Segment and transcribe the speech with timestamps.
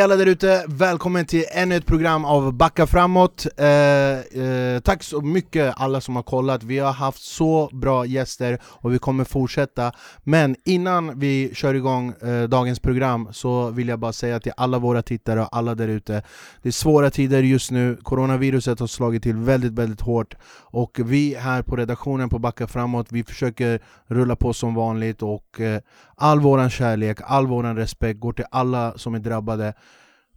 [0.00, 3.46] Hej alla där ute, välkommen till ännu ett program av Backa framåt.
[3.56, 8.58] Eh, eh, Tack så mycket alla som har kollat, vi har haft så bra gäster
[8.64, 9.92] och vi kommer fortsätta.
[10.24, 14.78] Men innan vi kör igång eh, dagens program så vill jag bara säga till alla
[14.78, 16.22] våra tittare och alla där ute
[16.62, 21.34] Det är svåra tider just nu, coronaviruset har slagit till väldigt väldigt hårt Och vi
[21.34, 25.80] här på redaktionen på Backa framåt, vi försöker rulla på som vanligt och eh,
[26.16, 29.74] all våran kärlek, all våran respekt går till alla som är drabbade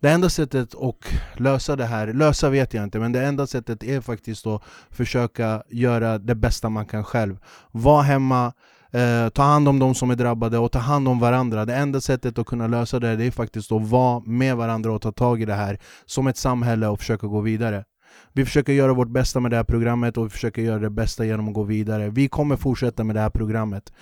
[0.04, 3.84] det enda sättet att lösa det här, lösa vet jag inte, men det enda sättet
[3.84, 7.38] är faktiskt att försöka göra det bästa man kan själv.
[7.72, 8.54] Var hemma,
[8.92, 11.66] eh, ta hand om de som är drabbade och ta hand om varandra.
[11.66, 15.02] Det enda sättet att kunna lösa det, det är faktiskt att vara med varandra och
[15.02, 17.84] ta tag i det här som ett samhälle och försöka gå vidare.
[18.34, 21.26] Vi försöker göra vårt bästa med det här programmet och vi försöker göra det bästa
[21.26, 22.10] genom att gå vidare.
[22.10, 23.94] Vi kommer fortsätta med det här programmet.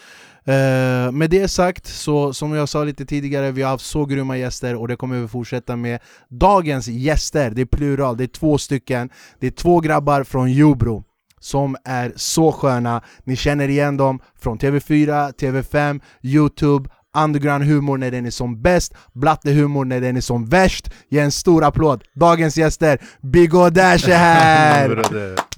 [0.48, 4.38] Uh, med det sagt, så som jag sa lite tidigare, vi har haft så grymma
[4.38, 6.00] gäster och det kommer vi fortsätta med.
[6.30, 9.09] Dagens gäster, det är plural, det är två stycken.
[9.40, 11.04] Det är två grabbar från Jobro
[11.42, 13.02] som är så sköna.
[13.24, 19.86] Ni känner igen dem från TV4, TV5, Youtube, underground-humor när den är som bäst, blatte-humor
[19.86, 20.90] när den är som värst.
[21.09, 22.03] Ge en stor applåd!
[22.14, 25.03] Dagens gäster, Big och Dash är här!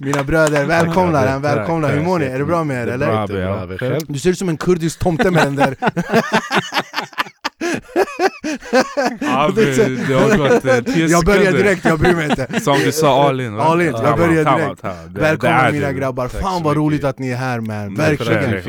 [0.00, 1.38] Mina bröder, välkomna!
[1.38, 1.88] välkomna.
[1.88, 2.24] Hur mår ni?
[2.24, 4.12] Är det bra med er eller?
[4.12, 5.76] Du ser ut som en kurdisk tomte med den där
[9.20, 12.60] ja, det har gått eh, tio Jag börjar direkt, jag bryr mig inte.
[12.60, 14.84] Som du sa, all in All in, jag börjar direkt.
[15.08, 17.94] Välkomna mina grabbar, fan vad roligt att ni är här man.
[17.94, 18.62] Verkligen.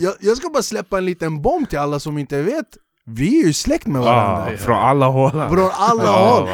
[0.00, 2.66] jag, jag ska bara släppa en liten bomb till alla som inte vet.
[3.06, 4.56] Vi är ju släkt med varandra.
[4.56, 5.30] Från alla håll.
[5.30, 6.48] Från alla håll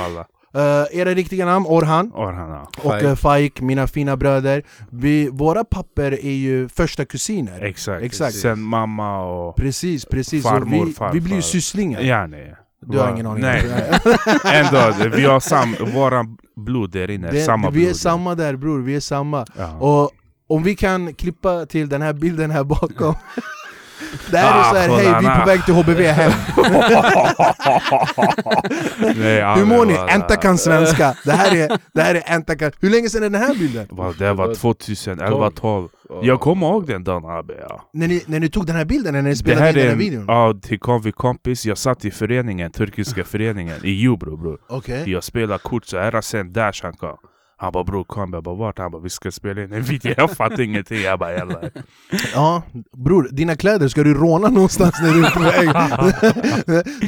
[0.59, 2.69] Uh, era riktiga namn, Orhan, Orhan ja.
[2.83, 4.63] och uh, Faik, mina fina bröder.
[4.91, 7.63] Vi, Våra papper är ju första kusiner.
[7.63, 8.35] Exakt, Exakt.
[8.35, 10.43] sen mamma och Precis, precis.
[10.43, 12.01] Farmor, vi, farfar vi blir ju sysslingar.
[12.01, 12.55] Ja, nej.
[12.81, 13.43] Du har ingen aning?
[13.43, 13.63] Nej,
[14.45, 16.25] ändå, vi har sam, våra
[16.57, 17.91] blod där inne, det, samma Vi blod.
[17.91, 19.47] är samma där bror, vi är samma.
[19.57, 19.77] Ja.
[19.77, 20.11] Och
[20.49, 23.15] om vi kan klippa till den här bilden här bakom
[24.31, 26.33] det här är ah, såhär, hej vi är på väg till HBV hem
[28.99, 29.95] Nej, Hur mår ni?
[30.15, 33.31] Enta kan svenska, det här är, det här är Enta kan Hur länge sedan är
[33.31, 33.87] den här bilden?
[34.19, 35.89] Det var 2011, 12
[36.23, 37.91] Jag kommer ihåg den dagen Abbe ja.
[37.93, 40.25] när, ni, när ni tog den här bilden, när ni spelade in den här videon?
[40.29, 45.11] Ja, till kom vi kompis, jag satt i föreningen, turkiska föreningen i Jubro bror okay.
[45.11, 47.17] Jag spelade kort så här sen Dash han kom
[47.61, 48.79] han bara bror kom, jag bara vart?
[48.79, 51.01] Han bara vi ska spela in en video, jag fattar ingenting.
[51.01, 51.61] Jag bara jalla
[52.33, 52.63] Ja
[52.97, 55.69] bror, dina kläder, ska du råna någonstans när du är på väg?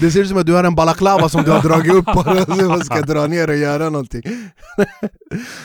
[0.00, 2.84] det ser ut som att du har en balaklava som du har dragit upp och
[2.84, 4.22] ska dra ner och göra någonting.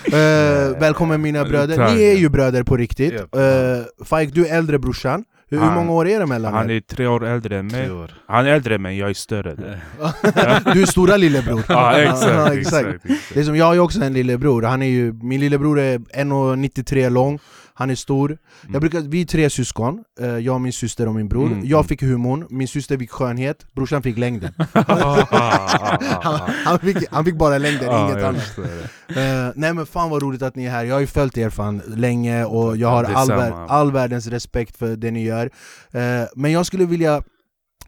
[0.07, 3.13] Uh, Välkommen mina bröder, ni är ju bröder på riktigt.
[3.13, 6.79] Uh, Faik, du är äldre brorsan hur, hur många år är det mellan Han är
[6.79, 7.89] tre år äldre än mig.
[8.27, 9.55] Han är äldre men jag är större
[10.73, 11.63] Du är stora lillebror.
[11.69, 12.87] Ja, exakt, ja, exakt.
[12.87, 15.97] exakt, Det är som, jag ju också en lillebror, han är ju, min lillebror är
[15.97, 17.39] 1,93 lång
[17.77, 18.29] han är stor.
[18.29, 18.73] Mm.
[18.73, 21.47] Jag brukar, vi är tre syskon, eh, jag, min syster och min bror.
[21.47, 21.65] Mm.
[21.65, 24.53] Jag fick humorn, min syster fick skönhet, brorsan fick längden.
[24.73, 28.59] han, han, fick, han fick bara längden, inget annat.
[28.59, 31.49] Uh, nej men fan vad roligt att ni är här, jag har ju följt er
[31.49, 33.31] fan länge och jag har all,
[33.67, 35.45] all världens respekt för det ni gör.
[35.45, 37.23] Uh, men jag skulle vilja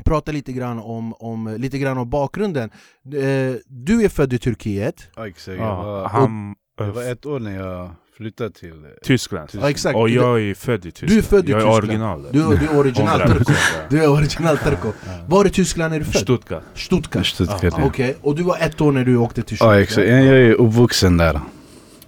[0.05, 2.69] prata lite grann om, om, lite grann om bakgrunden.
[3.05, 5.07] Uh, du är född i Turkiet.
[5.15, 5.57] Ja, exakt.
[5.57, 9.49] Jag var, han, jag var ett år när jag flyttade till eh, Tyskland.
[9.51, 9.95] Ja, exakt.
[9.95, 11.11] Och jag är född i Tyskland.
[11.11, 11.75] Du är född i jag Tyskland.
[11.75, 12.27] är original.
[12.31, 13.53] Du, du är original turko.
[13.89, 14.91] Du är original turko.
[15.27, 16.21] Var i Tyskland är du född?
[16.21, 16.63] Stuttgart.
[16.73, 17.25] Stuttgart.
[17.25, 17.69] Stuttgart ja.
[17.69, 18.13] Okej, okay.
[18.21, 19.75] och du var ett år när du åkte till Stuttgart?
[19.75, 21.41] Ja exakt, jag är uppvuxen där.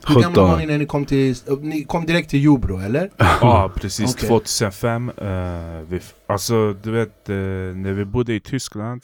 [0.07, 3.09] Hur gamla var ni när ni kom till, ni kom direkt till Jobro eller?
[3.17, 4.27] Ja precis, okay.
[4.27, 5.15] 2005 uh,
[5.89, 7.35] vi, Alltså du vet, uh,
[7.75, 9.01] när vi bodde i Tyskland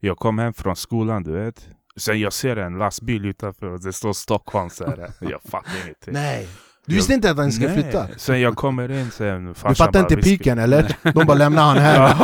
[0.00, 1.68] Jag kom hem från skolan du vet
[2.00, 5.12] Sen jag ser en lastbil utanför och det står Stockholm så här.
[5.20, 6.14] Jag fattar ingenting.
[6.14, 6.48] Nej.
[6.86, 7.74] Du visste inte att han ska Nej.
[7.74, 8.06] flytta?
[8.16, 10.62] Sen jag kommer in sen Du fattar inte piken ska...
[10.62, 10.96] eller?
[11.12, 12.14] De bara lämnar han här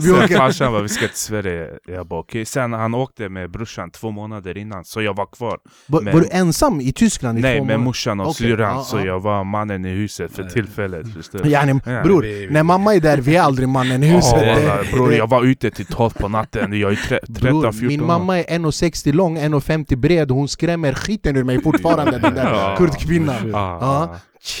[0.00, 2.44] vi Sen farsan bara vi ska till Sverige Jag bara okej, okay.
[2.44, 6.14] sen han åkte med brorsan två månader innan Så jag var kvar Var, men...
[6.14, 8.46] var du ensam i Tyskland i Nej, två med morsan och okay.
[8.46, 9.04] syrran ah, Så ah.
[9.04, 11.06] jag var mannen i huset för tillfället
[11.44, 12.52] yani, Bror, vi, vi...
[12.52, 15.70] när mamma är där, vi är aldrig mannen i huset oh, Bror jag var ute
[15.70, 20.48] till 12 på natten Jag är 13-14 Min mamma är 1,60 lång, 1,50 bred Hon
[20.48, 23.54] skrämmer skiten ur mig fortfarande den där kurdkvinnan kvinnan.
[23.54, 24.18] Ah, ja.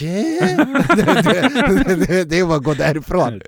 [0.96, 3.40] det, det, det var gå därifrån.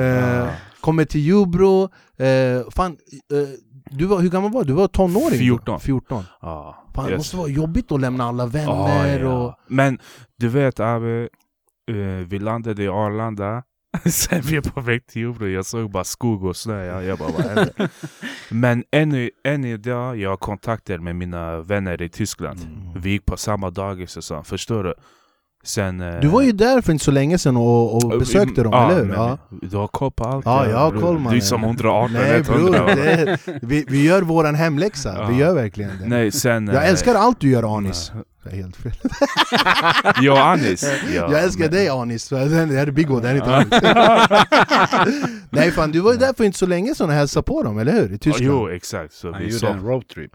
[0.00, 0.48] Uh,
[0.80, 2.96] kommer till Jubro, uh, fan,
[3.32, 3.48] uh,
[3.90, 4.66] du var, hur gammal var du?
[4.66, 5.38] Du var tonåring?
[5.38, 5.80] 14.
[5.80, 6.24] 14.
[6.40, 9.28] Ah, fan, det måste vara jobbigt att lämna alla vänner ah, ja.
[9.28, 9.54] och...
[9.66, 9.98] Men
[10.38, 11.28] du vet Abbe,
[12.26, 13.62] vi landade i Arlanda
[14.04, 16.84] Sen vi är på väg till Jordbro, jag såg bara skog och snö.
[16.84, 17.90] Jag, jag bara, vad händer?
[18.50, 22.60] Men än, än idag, jag har kontakter med mina vänner i Tyskland.
[22.60, 23.00] Mm.
[23.02, 24.94] Vi gick på samma dagis och så, förstår du?
[25.64, 28.72] Sen, eh, Du var ju där för inte så länge sedan och, och besökte dem,
[28.72, 29.12] ja, eller hur?
[29.12, 29.38] Ja.
[29.62, 30.44] Du har koll på allt.
[30.46, 32.94] Ja, jag har koll, Du är som 118, Nej bror, 100.
[32.94, 35.26] det är, vi, vi gör våran hemläxa, Ja.
[35.26, 36.08] vi gör verkligen det.
[36.08, 36.66] Nej, sen...
[36.66, 38.12] Jag eh, älskar allt du gör Anis.
[38.44, 38.92] Det är helt fel.
[40.22, 40.82] Jag och Anis.
[41.14, 45.32] Ja, jag älskar men- dig Anis, det här är Biggo, det här är inte Anis.
[45.50, 47.78] Nej fan, du var ju där för inte så länge sedan och hälsade på dem,
[47.78, 48.12] eller hur?
[48.12, 48.52] I Tyskland?
[48.52, 49.12] Jo, exakt.
[49.14, 50.30] Så Han vi gjorde en roadtrip.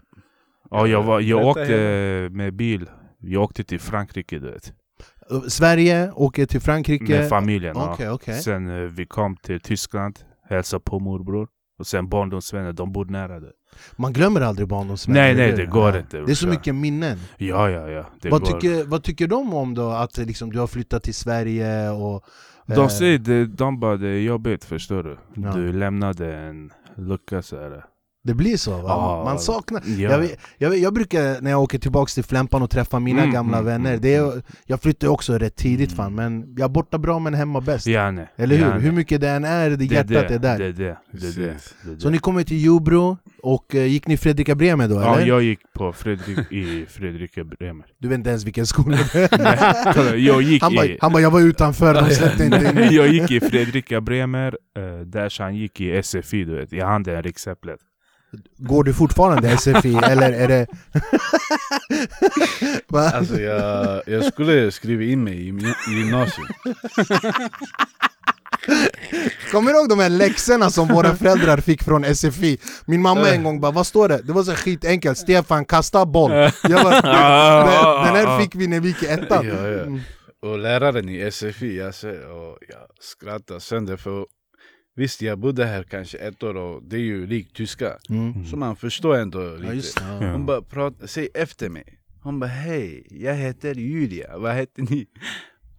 [0.70, 2.86] ja, jag, var, jag åkte med bil.
[3.20, 4.72] Jag åkte till Frankrike, du vet.
[5.48, 7.04] Sverige, åker till Frankrike.
[7.18, 7.76] Med familjen.
[7.76, 7.92] ja.
[7.92, 8.34] Okej, okej.
[8.42, 11.48] Sen eh, vi kom till Tyskland, hälsade på morbror.
[11.78, 13.52] Och sen barndomsvänner, de bor nära det.
[13.96, 15.20] Man glömmer aldrig barndomsvänner.
[15.20, 17.18] Nej, nej, det går inte, Det är så mycket minnen.
[17.36, 18.04] Ja, ja, ja.
[18.30, 18.46] Vad går.
[18.60, 21.90] tycker, vad tycker de om då att liksom, du har flyttat till Sverige?
[21.90, 22.24] Och,
[22.66, 25.18] De eh, säger det, de bara det är jobbigt, förstår du?
[25.34, 25.52] Ja.
[25.52, 27.84] Du lämnade en lucka så här.
[28.24, 28.82] Det blir så va?
[28.88, 29.22] Ja.
[29.24, 29.82] Man saknar...
[29.86, 30.10] Ja.
[30.10, 30.28] Jag,
[30.58, 33.66] jag, jag brukar när jag åker tillbaks till Flämpan och träffar mina Mm, gamla mm,
[33.66, 34.42] vänner, mm, det är, mm.
[34.66, 35.96] jag flyttade också rätt tidigt Mm.
[35.96, 37.86] fan, men jag är borta bra men hemma bäst.
[37.86, 38.28] Ja, nej.
[38.36, 38.64] Eller hur?
[38.64, 38.80] Ja, nej.
[38.80, 40.58] Hur mycket det än är, det Det är hjärtat det, är där.
[40.58, 40.96] Det det.
[41.12, 42.00] det, det.
[42.00, 45.26] Så ni kommer till Jobro, och eh, gick ni Fredrika Bremer då Ja, eller?
[45.26, 47.86] jag gick på Fredrik, i Fredrika Bremer.
[47.98, 50.14] Du vet inte ens vilken skola det är.
[50.16, 50.98] Jag gick Han bara, i...
[51.00, 52.56] han bara 'jag var utanför, de släppte inte
[52.86, 56.86] in jag gick i Fredrika Bremer, uh, där han gick i SFI du vet, jag
[56.86, 57.80] hade en riksäpplet.
[58.56, 60.66] Går du fortfarande SFI eller är det...
[63.14, 66.48] Alltså jag, jag skulle skriva in mig i gym- i gymnasiet.
[69.52, 72.58] Kommer du ihåg de här läxorna som våra föräldrar fick från SFI?
[72.86, 76.30] Min mamma en gång bara 'Vad står det?' Det var så skitenkelt, Stefan kasta boll
[76.32, 76.52] jag
[76.82, 79.82] bara, den, den här fick vi när vi gick i ettan Ja, ja.
[79.82, 80.00] Mm.
[80.42, 84.26] Och läraren i SFI, ser, och jag skrattar sönder för
[84.98, 87.98] Visst, jag bodde här kanske ett år och det är ju likt tyska.
[88.08, 88.46] Mm.
[88.46, 90.00] Så man förstår ändå lite.
[90.00, 90.32] Ja.
[90.32, 91.84] Hon bara, prat, säg efter mig.
[92.22, 95.06] Hon bara, hej, jag heter Julia, vad heter ni?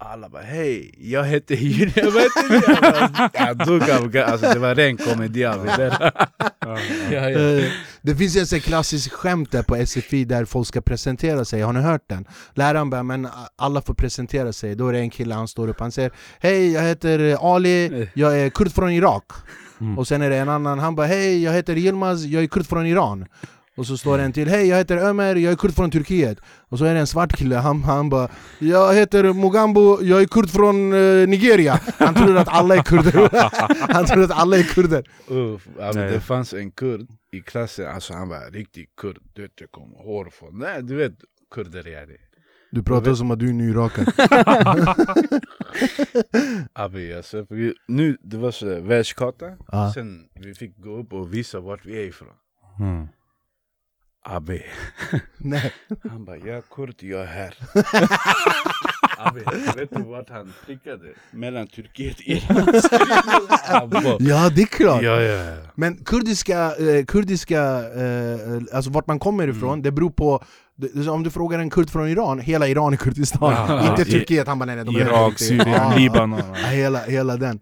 [0.02, 2.02] Alla bara, hej, jag heter heter
[2.50, 2.62] ni?
[3.34, 6.12] Jag, bara, av ga- alltså det var ren komedi av det där.
[6.60, 6.80] ja,
[7.12, 7.30] ja.
[7.30, 7.64] Eh,
[8.02, 11.62] Det finns ju en sån klassisk skämt där på SFI där folk ska presentera sig,
[11.62, 12.26] har ni hört den?
[12.54, 15.80] Läraren bara, men alla får presentera sig, då är det en kille, han står upp,
[15.80, 19.24] han säger Hej, jag heter Ali, jag är kurd från Irak
[19.82, 19.98] Mm.
[20.00, 22.66] Och sen är det en annan, han bara Hej, jag heter Yilmaz, jag är kurd
[22.68, 23.26] från Iran
[23.80, 26.38] och så står det en till, hej jag heter Ömer, jag är kurd från Turkiet
[26.70, 28.30] Och så är det en svart kille, han, han bara
[28.60, 33.30] Jag heter Mugambo, jag är kurd från eh, Nigeria Han tror att alla är kurder
[33.94, 38.14] Han tror att alla är kurder Uff, alltså, det fanns en kurd i klassen, alltså
[38.14, 39.18] han var riktig kurd.
[39.34, 41.14] Du vet, det kom hår från, nej du vet
[41.56, 42.18] kurder är det.
[42.72, 44.14] Du pratar som att du är nyrakad
[46.74, 49.92] Abi, alltså, vi, nu det var så världskarta, Ja.
[49.94, 52.28] sen vi fick gå upp och visa vart vi är ifrån.
[52.80, 53.08] Mm.
[54.24, 54.62] Abi,
[55.38, 55.74] Nej.
[56.10, 57.54] han bara jag är kurd, jag är här.
[59.18, 59.40] Abi,
[59.78, 61.06] vet du vart han prickade?
[61.32, 62.82] Mellan Turkiet och Iran.
[64.20, 65.02] Ja det är klart!
[65.02, 65.56] ja, ja.
[65.76, 67.62] Men kurdiska, eh, kurdiska
[67.96, 69.82] eh, alltså vart man kommer ifrån, Mm.
[69.82, 70.44] det beror på
[71.12, 74.60] om du frågar en kurd från Iran, hela Iran är Kurdistan, Ja, inte Turkiet, han
[74.60, 76.56] bara nej, nej, de är Irak, Syrien, Libanon.
[76.56, 77.60] hela, hela den.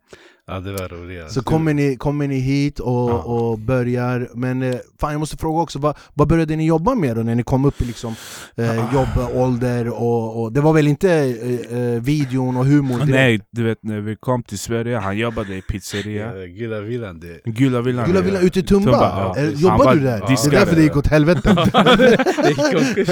[0.47, 1.31] Ja, det var roligt.
[1.31, 3.13] Så kommer ni, kommer ni hit och, Ja.
[3.23, 7.15] och börjar, men eh, fan jag måste fråga också, vad, vad började ni jobba med
[7.15, 8.15] då när ni kom upp i liksom,
[8.55, 13.09] eh, jobbålder och, och det var väl inte eh, eh, videon och humor direkt?
[13.11, 16.37] Nej, du vet när vi kom till Sverige, han jobbade i pizzeria.
[16.37, 17.41] Ja, Gula villan, det...
[17.45, 18.05] Gula villan.
[18.07, 18.91] Gula villan ute i Tumba?
[18.91, 19.41] Tumba, ja.
[19.41, 20.17] Eh, Jobbade du där?
[20.19, 20.59] Det är diskare.
[20.59, 21.53] därför det gick åt helvete
[22.43, 22.49] det
[22.97, 23.07] gick.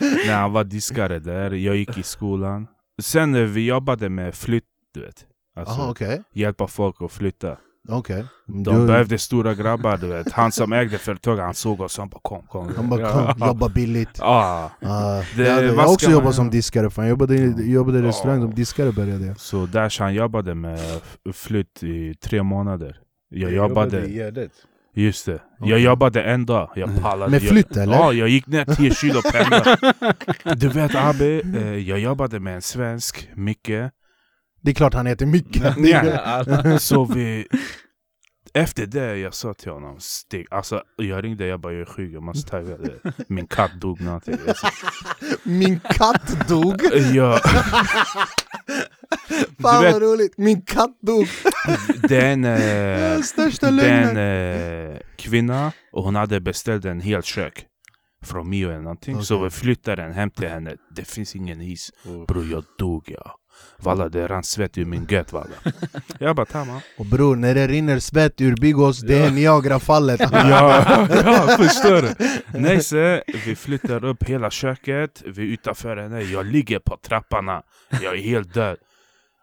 [0.00, 2.66] Nej, han var diskare där, jag gick i skolan.
[3.02, 4.64] Sen när vi jobbade med flytt,
[4.94, 5.24] du vet.
[5.56, 7.56] Alltså, Jaha okej, hjälpa folk att flytta.
[7.88, 10.32] okej De Du- behövde stora grabbar, du vet.
[10.32, 12.72] Han som ägde företaget, han såg oss, han bara kom, kom.
[12.76, 16.24] Han bara kom, jobba billigt Ah, Ah, Det- jag, hade, jag har också man jobbat
[16.24, 16.32] göra?
[16.32, 17.04] som diskare, fan.
[17.04, 20.78] jag jobbade, i- jobbade i restaurang som diskare började jag så där han jobbade med
[21.34, 22.96] flytt i tre månader.
[23.28, 24.52] Jag jobbade, Gärdet.
[24.94, 25.32] just det.
[25.58, 25.82] Jag Okej.
[25.82, 27.30] jobbade en dag, jag pallade.
[27.30, 27.94] Med jag, flytt eller?
[27.96, 29.76] Ja, jag gick ner 10 kilo pendla.
[30.56, 33.70] Du vet Abbe, eh, jag jobbade med en svensk, Micke.
[34.66, 36.78] Det är klart han heter Micke Ja.
[36.78, 37.46] Så vi...
[38.54, 40.46] Efter det jag sa till honom, stig.
[40.50, 43.12] Alltså jag ringde, jag bara jag är sjuk, jag måste ta iväg det.
[43.28, 44.36] Min katt dog någonting.
[45.42, 46.82] Min katt dog!
[47.14, 47.40] Ja,
[49.62, 50.38] Fan vet- vad roligt!
[50.38, 51.28] Min katt dog!
[52.08, 57.66] den, eh, Största den eh, kvinna, och hon hade beställt en hel kök.
[58.24, 59.22] Från Mio eller någonting.
[59.22, 59.44] Så Okej.
[59.44, 60.74] vi flyttade den hem till henne.
[60.96, 61.90] Det finns ingen is.
[62.28, 63.36] Bror jag dog ja.
[63.78, 65.54] Walla det rann svett ur min gött walla.
[66.18, 66.80] Jag bara tamam.
[66.98, 72.14] Och bror, när det rinner svett ur Bigos, det är Niagarafallet ja, ja, förstår du?
[72.58, 77.62] Nej så, vi flyttar upp hela köket, vi är utanför henne, jag ligger på trapporna,
[78.02, 78.76] jag är helt död.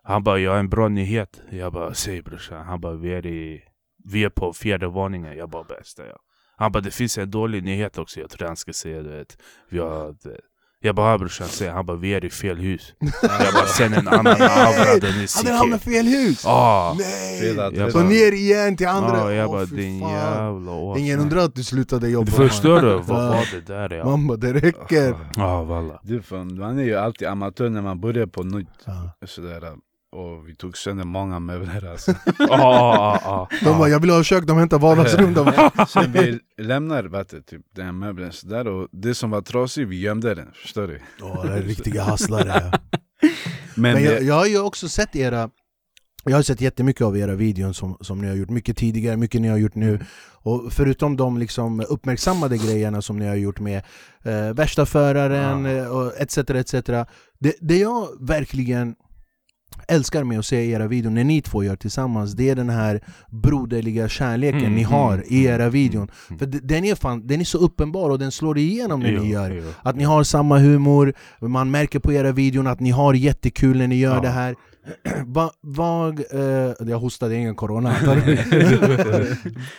[0.04, 1.42] Han bara, jag har en bra nyhet.
[1.50, 2.66] Jag bara, säg brorsan.
[2.66, 3.64] Han bara, vi är, i,
[4.04, 5.38] vi är på fjärde våningen.
[5.38, 6.18] Jag bara, bästa ja.
[6.56, 9.38] Han bara, det finns en dålig nyhet också, jag tror han ska säga du vet.
[9.70, 10.16] Vi har.
[10.86, 12.94] Jag bara, brorsan säger Han bara, vi är i fel hus.
[13.22, 16.46] jag bara, sen en annan avra den är han med fel hus?
[16.46, 16.96] Ah.
[17.00, 17.40] Nej!
[17.40, 19.18] Fredag, Så ner igen till andra?
[19.18, 20.12] Ja, jag bara, fy din fan.
[20.12, 21.02] jävla åsna.
[21.02, 22.94] Ingen undrar att du slutade jobba Förstår du?
[22.94, 24.06] Vad var det där ja?
[24.06, 25.16] Man bara, det räcker
[25.66, 26.00] walla.
[26.04, 28.68] Du, fan, man är ju alltid amatör när man börjar på nytt.
[29.26, 29.62] Sådär.
[30.14, 32.12] Och vi tog sönder många möbler alltså.
[32.40, 33.50] Ja, ja, ja.
[33.64, 37.48] De bara, jag vill ha kök, de hämtar vardagsrum de bara, Sen vi lämnar vet
[37.48, 40.48] typ, den här möbeln sådär och det som var trasigt, vi gömde den.
[40.54, 41.00] Förstår du?
[41.22, 42.72] Åh, det är riktiga hasslare
[43.76, 45.50] Men, Men jag, jag har ju också sett era
[46.26, 49.42] jag har sett jättemycket av era videon som, som ni har gjort, mycket tidigare, mycket
[49.42, 50.00] ni har gjort nu
[50.32, 53.82] Och förutom de liksom uppmärksammade grejerna som ni har gjort med
[54.24, 55.72] eh, värsta föraren Ja.
[55.72, 56.74] eh, och etc, etc
[57.40, 58.96] det, det jag verkligen
[59.88, 63.02] älskar med att se era videor när ni två gör tillsammans Det är den här
[63.30, 66.40] broderliga kärleken Mm, ni har mm, i era mm, videon mm.
[66.40, 69.18] För d- den är, fan, den är så uppenbar och den slår igenom när ni
[69.18, 69.64] Jo, gör jo.
[69.82, 73.88] att ni har samma humor, man märker på era videon att ni har jättekul när
[73.88, 74.22] ni gör Ja.
[74.22, 74.56] det här
[75.26, 77.96] Vad, vad eh, jag hostade, ingen corona.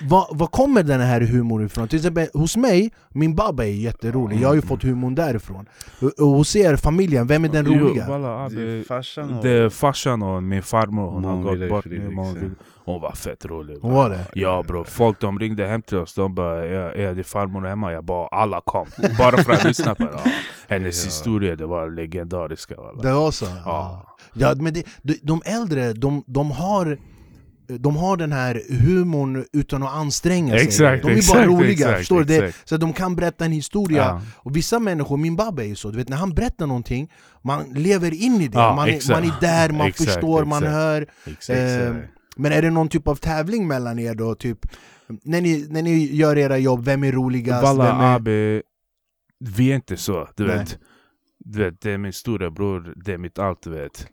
[0.02, 1.88] Vad vad kommer den här humorn ifrån?
[1.88, 5.66] Till exempel hos mig, min baba är jätterolig, jag har ju fått humorn därifrån
[6.00, 8.06] Och och hos er, familjen, vem är den roliga?
[8.48, 9.44] det är det, farsan och...
[9.44, 12.54] det är farsan och min farmor, hon har gått bort nu.
[12.84, 13.78] Hon var fett rolig.
[13.82, 14.26] Hon var det?
[14.34, 17.92] Ja bro, folk de ringde hem till oss, de bara är, är din farmor hemma?
[17.92, 18.86] Jag bara alla kom,
[19.18, 20.10] bara för att lyssna på det.
[20.24, 20.30] Ja.
[20.68, 21.08] Hennes Ja.
[21.08, 22.74] historia, det var legendariska.
[22.76, 23.02] walla.
[23.02, 23.46] Det var så?
[23.64, 24.16] Ja.
[24.32, 26.98] Ja, men det, de, de äldre, de, de har
[27.78, 31.70] de har den här humorn utan att anstränga sig Exakt, De är bara exakt, roliga,
[31.72, 32.24] exakt, förstår du?
[32.24, 34.20] Det, så de kan berätta en historia Ja.
[34.36, 37.10] Och vissa människor, min babba är ju så, du vet när han berättar någonting
[37.42, 41.06] Man lever in i det, Ja, man, är, man är där, man förstår, man hör
[41.48, 41.94] eh,
[42.36, 44.34] Men är det någon typ av tävling mellan er då?
[44.34, 44.58] Typ,
[45.22, 47.62] när, ni, när ni gör era jobb, vem är roligast?
[47.62, 48.62] Walla vem är, abi,
[49.40, 50.58] vi är inte så, du Nej.
[50.58, 50.78] vet.
[51.38, 54.08] Du vet, det är min stora bror, det är mitt allt du vet.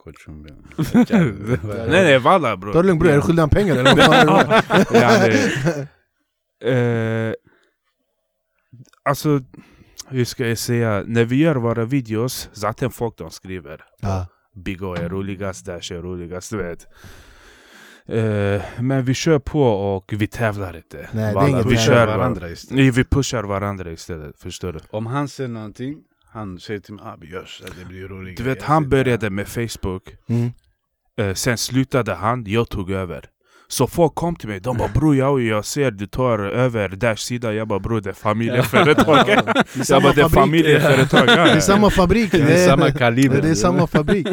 [1.64, 2.74] Nej nej walla bror.
[2.74, 3.96] Ta det lugnt bror, är du skyldig pengar eller?
[3.96, 4.64] Det?
[6.64, 7.34] Yani, eh,
[9.04, 9.42] alltså,
[10.08, 11.04] hur ska jag säga?
[11.08, 13.84] När vi gör våra videos, zaten folk de skriver.
[14.02, 14.28] Ja.
[14.56, 16.88] Bigo är roligast, Dash är roligast, du vet.
[18.06, 21.10] Eh, men vi kör på och vi tävlar inte.
[21.12, 22.76] det är inget vi kör varandra istället.
[22.78, 24.80] Nej, vi pushar varandra istället, förstår du?
[24.90, 28.38] Om han ser någonting, han säger till mig ah, vi gör så det blir roligt.
[28.38, 30.52] Du vet, han började med Facebook, Mm.
[31.18, 33.26] eh, sen slutade han, jag tog över.
[33.72, 37.16] Så folk kom till mig, de bara bror jag, jag ser du tar över Dash
[37.16, 39.26] sida, jag bara bror det är familjeföretag.
[39.76, 41.28] Det jag bara det är familjeföretag.
[41.28, 43.42] Det är samma fabrik, Det är samma kaliber.
[43.42, 44.28] det är samma fabrik.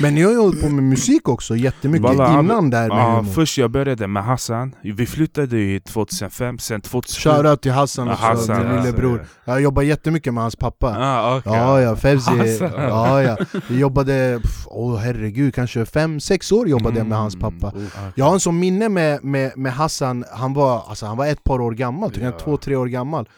[0.00, 3.24] Men ni har ju hållit på med musik också jättemycket Walla, innan där med Ja,
[3.34, 8.22] först jag började med Hassan, vi flyttade ju 2005, sen 2007 Shoutout till Hassan också,
[8.26, 9.26] Hassan, min lillebror.
[9.44, 10.96] Jag jobbar jättemycket med hans pappa.
[10.98, 11.52] Ah, okay.
[11.56, 13.36] Ja ja, Fevzi, ja ja.
[13.68, 17.60] Vi jobbade, åh herregud, kanske fem sex år jobbade jag med hans Mm.
[17.60, 17.76] pappa.
[17.76, 17.82] Oh,
[18.14, 21.44] Jag har en sån minne med, med, med Hassan, han var, alltså, han var ett
[21.44, 22.30] par år gammal, typ Ja.
[22.30, 23.28] två, tre år gammal.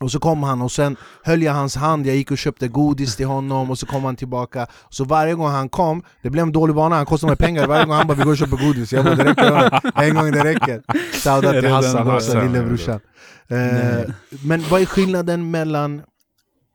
[0.00, 3.16] Och så kom han och sen höll jag hans hand, jag gick och köpte godis
[3.16, 4.66] till honom och så kom han tillbaka.
[4.90, 7.66] Så varje gång han kom, det blev en dålig vana, han kostade mig pengar.
[7.66, 10.30] Varje gång han bara 'vi går och köper godis' Jag bara 'det räcker, en gång
[10.30, 10.82] det räcker'
[11.22, 13.00] Shoutout till Hassan också, lillebrorsan.
[13.48, 14.10] Eh.
[14.44, 16.02] Men vad är skillnaden mellan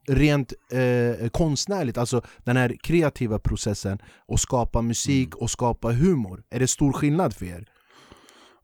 [0.08, 6.44] rent eh, konstnärligt, alltså den här kreativa processen och skapa musik och skapa humor?
[6.50, 7.66] Är det stor skillnad för er?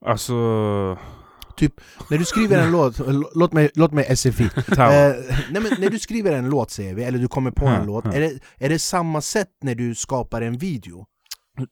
[0.06, 0.34] Alltså...
[2.10, 3.00] När du skriver en låt,
[3.36, 4.94] låt mig, låt mig SFI Tamam.
[4.94, 5.16] eh,
[5.52, 8.06] nej men När du skriver en låt säger vi, eller du kommer på en låt
[8.06, 11.06] är det, är det samma sätt när du skapar en video?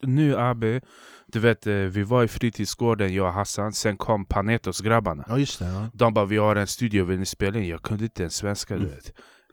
[0.02, 0.82] Nu Abe,
[1.28, 5.60] du vet eh, vi var i fritidsgården jag och Hassan, sen kom Panetos-grabbarna Ja just
[5.60, 5.90] det, ja.
[5.94, 7.68] De bara vi har en studio, vill ni spela in?
[7.68, 8.88] Jag kunde inte ens svenska Mm.
[8.88, 9.12] du vet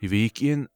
[0.09, 0.69] Vi gick in,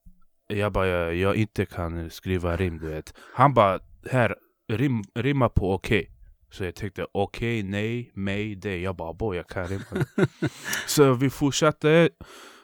[0.48, 3.14] jag bara jag, jag inte kan skriva rim du vet.
[3.34, 3.80] Han bara
[4.10, 4.36] här,
[4.72, 6.10] rim, rimma på okej
[6.50, 8.78] Så jag tänkte okej, nej, mig, det.
[8.78, 10.06] Jag bara boy jag kan rimma.
[10.86, 12.08] Så vi fortsatte.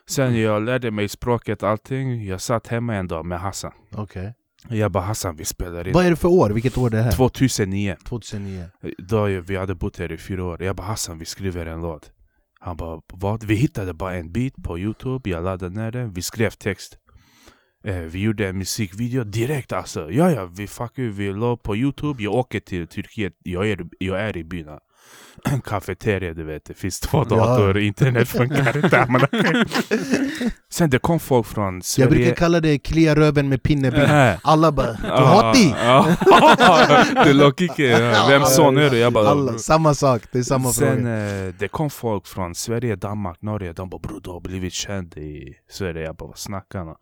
[0.06, 2.26] Sen jag lärde mig språket, allting.
[2.26, 3.72] Jag satt hemma en dag med Hassan.
[3.94, 4.34] Okej
[4.68, 5.92] Jag bara Hassan vi spelar in.
[5.92, 6.50] Vad är det för år?
[6.50, 7.12] Vilket år är det här?
[7.12, 10.62] 2009 2009 då vi hade bott här i fyra år.
[10.62, 12.12] Jag bara Hassan vi skriver en låt.
[12.64, 13.44] Han bara vad?
[13.44, 16.98] Vi hittade bara en bit på youtube, jag laddade ner den, vi skrev text.
[17.84, 20.10] Eh, vi gjorde en musikvideo direkt alltså.
[20.10, 24.20] Ja ja, vi fucker, vi låg på youtube, jag åker till Turkiet, jag är, jag
[24.20, 24.68] är i byn.
[25.64, 27.36] Cafeteria du vet, det finns två Ja.
[27.36, 29.06] dator, internet funkar inte.
[30.70, 32.10] Sen det kom folk från Jag Sverige.
[32.10, 34.00] brukar kalla det klia röven med pinnebil.
[34.02, 34.34] Äh.
[34.42, 35.76] Alla bara du Ah, har det!
[37.14, 37.24] ja.
[37.24, 38.26] det låg inte, ja.
[38.28, 38.98] Vem son är du?
[38.98, 41.46] Jag bara, Alla, samma sak, det är samma Sen fråga.
[41.46, 43.72] eh, det kom folk från Sverige, Danmark, Norge.
[43.72, 46.04] De bara bror du har blivit känd i Sverige.
[46.04, 46.92] Jag bara vad snackar ni?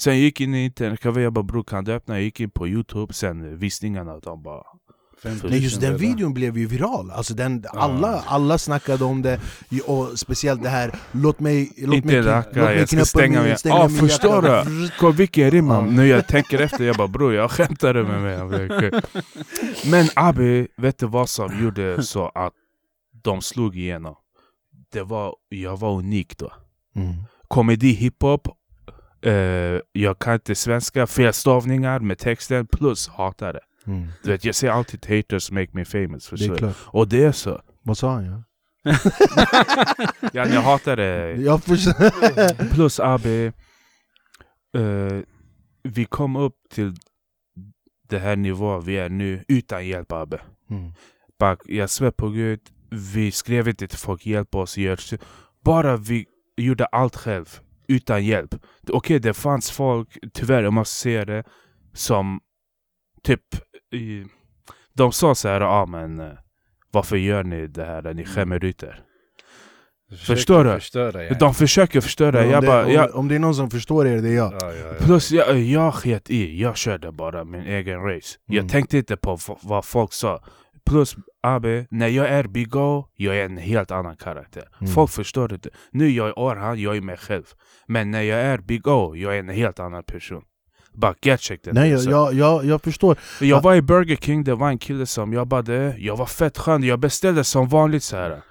[0.00, 2.14] Sen jag gick in i internetcafé, jag bara bror kan du öppna?
[2.14, 4.62] Jag gick in på youtube, sen visningarna, de bara
[5.44, 9.40] Nej just den videon blev ju viral, alltså den, alla, alla snackade om det
[9.86, 12.96] Och speciellt det här, låt mig, låt mig, Inte kn- racka, låt mig jag ska
[12.96, 13.58] knäppa stänga min- mig.
[13.58, 14.90] stänga Ja min förstår du?
[14.98, 15.80] Kolla vilken rimma.
[15.80, 18.90] Nu jag tänker efter, jag bara bror jag skämtade med mig.
[19.90, 22.52] Men Abi, vet du vad som gjorde så att
[23.22, 24.14] de slog igenom?
[24.92, 26.52] Det var, jag var unik då.
[26.96, 27.14] Mm.
[27.48, 28.48] komedi, hiphop.
[29.22, 29.32] Eh,
[29.92, 33.60] jag kan inte svenska, felstavningar med texten plus hatar det.
[33.86, 34.08] Mm.
[34.22, 36.24] Du vet, jag säger alltid haters make me famous.
[36.24, 36.58] Det Förstår är du?
[36.58, 37.60] klart, Och det är så.
[37.82, 38.24] vad sa han?
[38.24, 38.42] Ja?
[40.32, 41.32] Ja, jag hatar det.
[41.32, 41.60] Jag.
[42.74, 43.26] Plus AB.
[43.26, 45.20] Eh,
[45.82, 46.94] vi kom upp till
[48.08, 50.34] det här nivån vi är nu utan hjälp AB.
[50.70, 50.92] Mm.
[51.38, 54.98] Back, jag svär på gud, vi skrev inte till folk hjälp oss, gör.
[55.64, 56.26] Bara vi
[56.56, 58.54] gjorde allt själv, utan hjälp.
[58.88, 61.44] Okej, det fanns folk, tyvärr om man ser det,
[61.92, 62.40] som
[63.22, 63.40] typ,
[64.94, 66.32] de sa så här, ja men eh,
[66.90, 69.02] varför gör ni det här, ni skämmer ut er?
[70.26, 70.70] Förstår du?
[70.72, 71.34] Förstöra, ja.
[71.40, 74.06] De försöker förstöra, om, jag det, bara, om, jag, om det är någon som förstår
[74.06, 74.94] er, det är jag Ja, ja.
[75.04, 78.38] Plus jag, jag sket i, jag körde bara min egen race.
[78.46, 78.68] Jag Mm.
[78.68, 80.40] tänkte inte på vad folk sa.
[80.90, 84.64] Plus Abe, när jag är Bigo, jag är en helt annan karaktär.
[84.80, 84.92] Mm.
[84.92, 85.70] Folk förstår inte.
[85.90, 87.44] Nu jag är Orhan, jag är mig själv.
[87.86, 90.42] Men när jag är Bigo, jag är en helt annan person.
[90.96, 91.60] Bara get check.
[91.64, 95.06] Nej jag, jag, jag, jag förstår, jag var i Burger King, det var en kille
[95.06, 95.94] som jobbade.
[95.98, 98.42] Jag var fett skön, jag beställde som vanligt så här.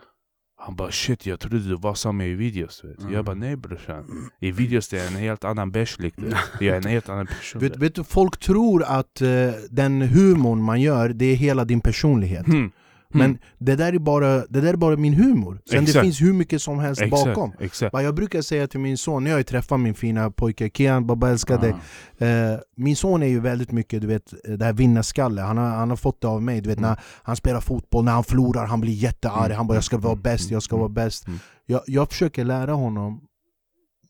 [0.58, 2.84] Han bara shit, jag trodde du var som i videos.
[2.84, 3.00] Vet.
[3.00, 3.13] Mm.
[3.13, 4.30] Jag bara nej brorsan.
[4.39, 6.38] I videos det är en helt annan bärs lik det.
[6.65, 7.62] Jag är en helt annan person.
[7.62, 9.30] vet, vet du, folk tror att eh,
[9.70, 12.72] den humorn man gör, det är hela din personlighet Hmm.
[13.17, 16.04] Men det där, är bara, det där är bara min humor, sen det Exakt.
[16.04, 17.93] finns hur mycket som helst exakt, bakom Exakt.
[17.93, 21.30] Vad Jag brukar säga till min son, när jag träffat min fina pojke Kian, Baba
[21.30, 21.75] älskar dig
[22.19, 22.25] Ah.
[22.25, 25.89] Eh, min son är ju väldigt mycket du vet, det här vinnarskalle, han har, han
[25.89, 26.62] har fått det av mig.
[26.62, 26.89] Du vet, Mm.
[26.89, 29.45] när han spelar fotboll, när han förlorar, han blir jättearg.
[29.45, 29.58] Mm.
[29.58, 30.21] Han bara 'jag ska vara Mm.
[30.21, 30.82] bäst, jag ska Mm.
[30.82, 31.39] vara bäst' Mm.
[31.65, 33.21] jag, jag försöker lära honom,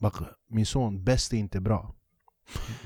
[0.01, 1.95] "Bak- min son, bäst är inte bra.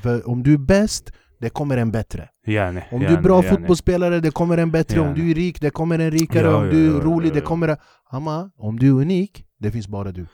[0.02, 2.30] För om du är bäst, det kommer en bättre.
[2.48, 3.50] Yani, Om du är bra yani.
[3.58, 5.00] fotbollsspelare, det kommer en bättre.
[5.00, 6.48] Om du är rik, det kommer en rikare.
[6.48, 7.78] Ja, om ja, du är ja, rolig, det kommer...
[8.12, 10.26] Amma, om du är unik, det finns bara du.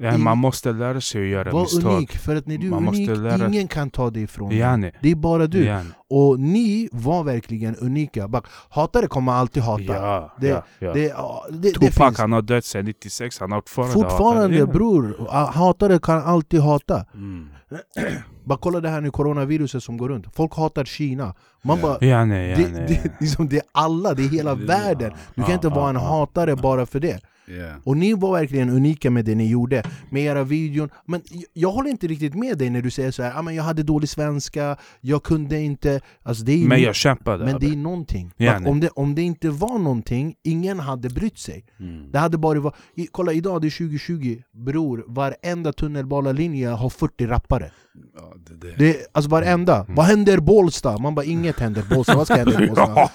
[0.00, 1.92] Ja, man måste lära sig att göra Var misstag.
[1.96, 4.48] unik, för att när du är Man måste unik, lära- ingen kan ta det ifrån
[4.50, 4.92] dig.
[5.02, 5.76] Det är bara du.
[6.10, 8.42] Och ni var verkligen unika.
[8.70, 9.82] Hatare kommer alltid hata.
[9.82, 10.92] Ja, Det- ja, ja.
[10.92, 12.18] Det, det, det Tupac finns.
[12.18, 14.72] han har dött sedan 96, han har fortfarande Fortfarande hatat.
[14.74, 17.04] Bror, hatare kan alltid hata.
[17.14, 17.48] Mm.
[18.44, 20.26] Bara kolla det här nu coronaviruset som går runt.
[20.34, 21.34] Folk hatar Kina.
[21.62, 21.82] Man Ja.
[21.82, 22.86] bara, Yani, det, yani.
[22.88, 25.12] det, liksom, det är alla, det är hela Det- världen.
[25.34, 26.00] Du kan Ja, inte ja, vara en ja.
[26.02, 27.20] hatare bara för det.
[27.46, 27.74] Ja.
[27.84, 30.90] Och ni var verkligen unika med det ni gjorde, med era videon.
[31.06, 33.62] Men jag- håller inte riktigt med dig när du säger så här, ah, men jag
[33.62, 36.00] hade dålig svenska, jag kunde inte...
[36.22, 37.44] Alltså det är Men jag kämpade.
[37.44, 38.32] men det är någonting.
[38.36, 38.56] Nej.
[38.66, 41.64] om, det, om det inte var någonting, ingen hade brytt sig.
[41.80, 42.10] Mm.
[42.12, 42.74] Det hade bara varit...
[43.10, 47.70] Kolla idag, det är 2020, bror, varenda tunnelbanelinje har 40 rappare.
[48.16, 48.74] Ja, det, det.
[48.78, 49.76] Det, alltså varenda.
[49.80, 49.94] Mm.
[49.94, 50.98] Vad händer Bålsta?
[50.98, 52.94] Man bara inget händer Bålsta, vad ska hända i Bålsta?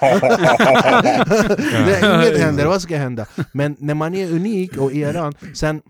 [1.86, 3.26] det, inget händer, vad ska hända?
[3.52, 5.82] Men när man är unik och eran, sen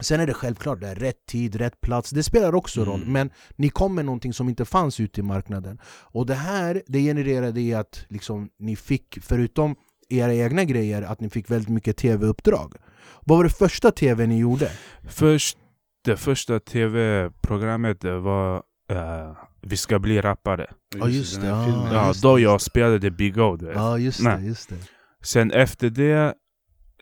[0.00, 3.00] Sen är det självklart, det är rätt tid, rätt plats, det spelar också roll.
[3.00, 3.12] Mm.
[3.12, 5.78] Men ni kom med någonting som inte fanns ute i marknaden.
[5.86, 9.76] Och det här, det genererade i att liksom, ni fick, förutom
[10.08, 12.74] era egna grejer, att ni fick väldigt mycket tv-uppdrag.
[13.20, 14.70] Vad var det första tv ni gjorde?
[15.08, 15.58] Först,
[16.04, 20.70] det första tv-programmet var eh, Vi ska bli rappare.
[20.98, 21.40] Ja, just det.
[21.40, 21.92] filmen.
[21.92, 23.58] Ja, just då det, jag just spelade Big O.
[23.74, 24.36] Ja, just Nej.
[24.38, 24.76] det, just det.
[25.22, 26.34] Sen efter det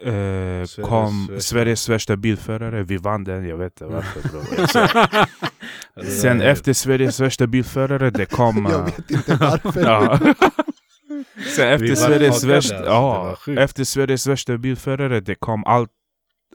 [0.05, 0.13] eh,
[0.67, 2.83] Sveriges kom värsta- Sveriges värsta bilförare.
[2.83, 4.41] Vi vann den, jag vet inte varför bro.
[5.95, 8.67] Ja, det Sen efter Sveriges värsta bilförare, det kom...
[8.71, 9.81] Jag eh, vet inte varför.
[9.83, 10.19] ja.
[11.57, 12.77] Sen efter Sveriges värsta...
[12.77, 15.91] alltså, Ja, efter Sveriges värsta bilförare, det kom allt...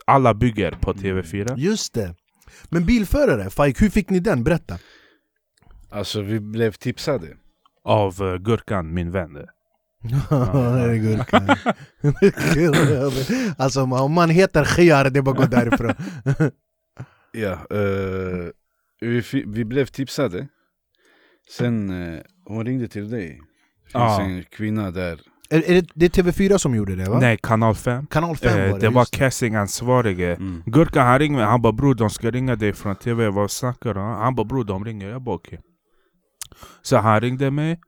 [0.06, 1.02] Alla bygger på Mm.
[1.04, 1.54] TV4.
[1.56, 2.14] Just det.
[2.68, 4.44] Men bilförare, Faik, hur fick ni den?
[4.44, 4.78] Berätta.
[5.90, 7.26] Alltså vi blev tipsade.
[7.84, 9.38] Av uh, Gurkan, min vän.
[10.02, 11.56] Det är gurka.
[13.58, 15.94] alltså om man heter Khiyar, det är bara att gå därifrån.
[17.32, 18.50] Ja, eh,
[19.00, 20.48] vi, vi blev tipsade
[21.50, 23.28] Sen, eh, hon ringde till dig.
[23.28, 24.20] Finns Ja.
[24.22, 25.20] en kvinna där.
[25.50, 27.18] Är, är det, det är TV4 som gjorde det va?
[27.20, 28.06] Nej, kanal 5.
[28.06, 30.34] Kanal 5 Eh, var det, det var castingansvarige.
[30.34, 30.62] Mm.
[30.66, 33.94] Gurka han ringde mig, han bara bror de ska ringa dig från TV, vad snackar
[33.94, 34.00] du?
[34.00, 35.60] Han bara bror de ringer, jag bara okej.
[36.82, 37.80] Så han ringde mig,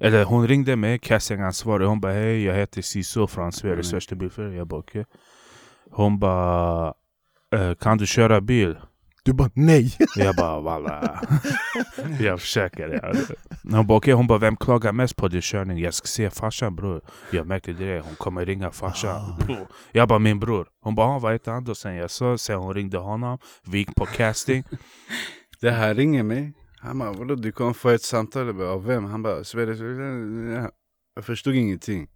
[0.00, 4.00] eller hon ringde mig, castingansvarig, hon bara hej jag heter Siso från Sveriges Mm.
[4.00, 5.04] största bilförare, jag bara okej.
[5.90, 6.94] Hon bara
[7.54, 8.76] eh, kan du köra bil?
[9.24, 9.96] Du bara nej!
[10.16, 11.22] Jag bara walla.
[12.20, 13.00] jag försöker.
[13.02, 13.12] Ja.
[13.76, 15.78] Hon bara okej, hon bara vem klagar mest på din körning?
[15.78, 17.00] Jag ska se farsan bror.
[17.30, 19.36] Jag märkte det, hon kommer ringa farsan.
[19.46, 19.66] Bror.
[19.92, 20.66] Jag bara min bror.
[20.82, 21.74] Hon bara "Ah, vad heter han då?
[21.74, 23.38] Sen jag sa, sen hon ringde honom.
[23.66, 24.64] Vi gick på casting.
[25.60, 26.52] Det här ringer mig.
[26.86, 28.46] Han bara, vadå du kommer få ett samtal?
[28.46, 29.04] Jag bara, av vem?
[29.04, 29.80] Han bara, Sveriges...
[31.14, 32.08] Jag förstod ingenting.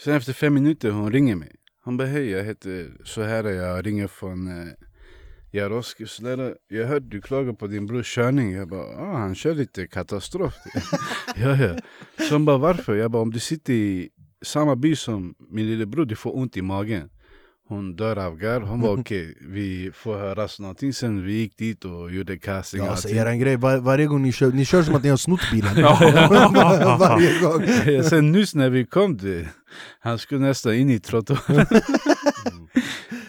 [0.00, 1.56] Sen efter fem minuter hon ringer mig.
[1.84, 4.72] Han bara, hej jag heter så här jag ringer från eh,
[5.52, 6.06] Jaroski.
[6.06, 8.52] Snälla, jag hörde du klagar på din brors körning.
[8.52, 10.54] Jag bara, ah, han kör lite katastrof.
[11.36, 11.78] ja, ja.
[12.28, 12.96] Så hon bara, varför?
[12.96, 14.10] Jag bara, om du sitter i
[14.42, 17.10] samma by som min lillebror, du får ont i magen.
[17.70, 18.62] Hon dör av garv.
[18.62, 20.92] Hon var okej, vi får höras någonting.
[20.92, 22.84] Sen vi gick dit och gjorde casting.
[22.84, 25.16] Ja, alltså, eran grej, var, varje gång ni kör, ni kör som att ni har
[25.16, 25.98] snott bilen Ja.
[27.00, 29.46] Varje gång Sen nyss när vi kom dit,
[30.00, 31.66] han skulle nästan in i trottoaren.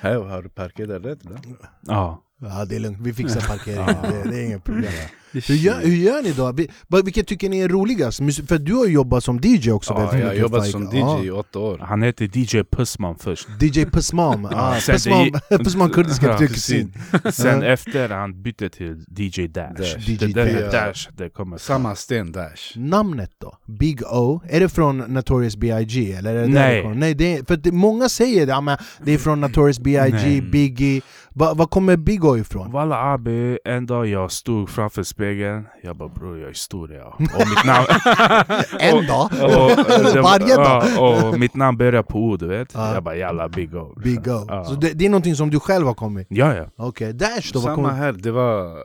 [0.01, 1.37] Här har du parkerat rätt bra.
[1.81, 2.23] Ja.
[2.41, 4.09] Ja det är lugnt, vi fixar parkeringen, Ja.
[4.23, 4.91] det, det är inget problem
[5.33, 7.01] hur gör, hur gör ni då?
[7.03, 8.17] Vilket tycker ni är roligast?
[8.47, 11.23] För du har jobbat som DJ också Ja, jag har jobbat som DJ Ja.
[11.23, 11.77] i åtta år.
[11.87, 13.47] Han heter DJ Pussman först.
[13.61, 16.93] DJ Pussmam, ah, det- Pussmam kurdiska Ja, kusin
[17.31, 17.67] Sen Ja.
[17.67, 19.73] efter han bytte till DJ Dash.
[19.77, 19.95] Dash.
[20.07, 20.53] Det DJ där Dash.
[20.53, 22.75] med Dash, det kommer Samma sten Dash.
[22.77, 23.57] Namnet då?
[23.67, 26.11] Big O, är det från Notorious B.I.G?
[26.13, 26.73] Eller är det Nej.
[26.73, 26.99] därifrån?
[26.99, 30.41] Nej det är, för det, många säger det, ja, men det är från Notorious B.I.G,
[30.81, 31.01] Nej.
[31.33, 32.71] Biggie Va- Var kommer Big O ifrån?
[32.71, 35.67] Walla abi, en dag jag stod framför spegeln.
[35.83, 37.07] Jag bara bror jag är stor jag.
[37.13, 37.85] Och mitt namn...
[38.79, 39.23] En dag?
[39.43, 40.83] och, det- Varje dag?
[40.95, 42.73] ja, och mitt namn börjar på O du vet.
[42.73, 42.93] Ja.
[42.93, 43.93] Jag bara jalla big O.
[44.03, 44.65] Big O, Ja.
[44.65, 46.27] så det, det är någonting som du själv har kommit?
[46.29, 46.69] Ja ja.
[46.77, 47.59] Okej, Dash då?
[47.59, 47.89] Samma kommer...
[47.89, 48.77] här, det var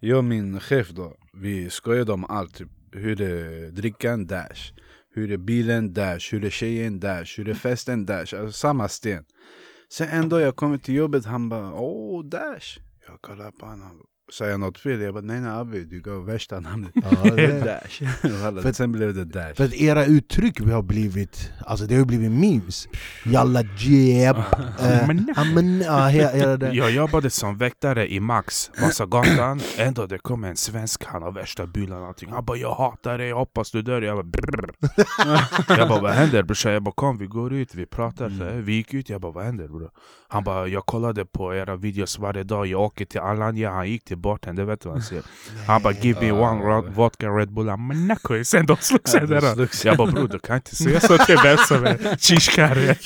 [0.00, 1.12] jag och min chef då.
[1.42, 2.54] Vi skojade om allt.
[2.54, 4.72] Typ, hur är drickan Dash.
[5.14, 6.32] Hur är bilen Dash.
[6.32, 7.24] Hur är tjejen Dash.
[7.38, 8.18] Hur är festen Dash.
[8.34, 9.24] Alltså, samma sten.
[9.94, 12.78] Sen en dag jag kommer till jobbet, han bara åh Dash.
[13.06, 14.06] Jag kollar på honom.
[14.32, 15.00] Säger jag något fel?
[15.00, 16.90] Jag bara nej nej Abbe, du gav värsta namnet.
[16.94, 18.04] Ja, det- Dash.
[18.62, 19.54] För- Sen blev det Dash.
[19.54, 22.88] För att era uttryck har blivit, alltså det har blivit memes
[23.26, 25.06] Jalla jeb, eh,
[26.74, 29.60] Jag jobbade som väktare i Max, Vasagatan.
[29.78, 32.30] Ändå det kom en svensk, han har värsta bilen och allting.
[32.30, 34.02] Han bara jag hatar dig, jag hoppas du dör.
[34.02, 34.70] Jag bara brrr.
[35.78, 36.72] Jag bara vad händer brorsan?
[36.72, 38.28] Jag bara kom vi går ut, vi pratar.
[38.28, 38.52] Här.
[38.52, 39.90] Vi gick ut, jag bara vad händer bror?
[40.28, 44.04] Han bara jag kollade på era videos varje dag, jag åker till Alanya, han gick
[44.14, 45.24] till bartendern, vet du vad han säger?
[45.66, 49.26] Han bara give me one vodka Red Bull, han bara nacko, sen de slogs de
[49.26, 49.86] där.
[49.86, 52.94] Jag bara bror du kan inte säga så till vem som är kishkare.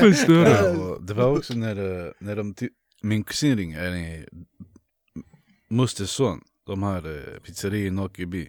[0.00, 1.06] Förstår du?
[1.06, 2.54] Det var också när, eh, när de
[3.02, 4.28] min kusin ringde, eller
[5.70, 8.48] mosters son, de har eh, pizzeria i Nockeby.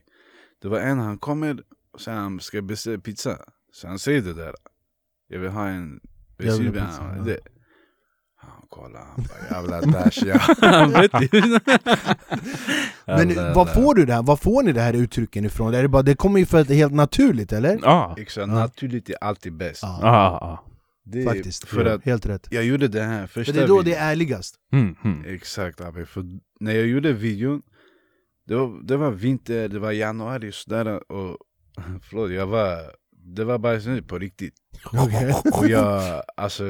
[0.61, 3.37] Det var en, han kommer och säger han ska beställa pizza.
[3.71, 4.53] Så han säger det där.
[5.27, 5.99] Jag vill ha en
[6.37, 7.39] Jag vill ha pizza,
[8.71, 8.87] Ja.
[8.93, 8.99] det.
[9.15, 10.39] Han bara jävla dash ja.
[13.17, 14.23] Men vad får du det här?
[14.23, 15.73] Vad får ni det här uttrycken ifrån?
[15.73, 17.79] Är det, bara, det kommer ju för att det är helt naturligt eller?
[17.81, 18.15] Ja.
[18.17, 19.79] Exakt, naturligt är alltid bäst.
[19.83, 20.71] Ja, Ja, ja.
[21.07, 23.67] Det är faktiskt, För att helt rätt jag gjorde det här första För det är
[23.67, 23.85] då videon.
[23.85, 25.35] det är ärligast Mm, mm.
[25.35, 27.61] Exakt för när jag gjorde videon
[28.47, 31.37] Det var, det var vinter, det var januari sådär och
[32.09, 32.77] Förlåt, jag var
[33.11, 34.53] Det var bara så på riktigt
[34.93, 35.35] Okej.
[35.53, 36.63] Och jag, alltså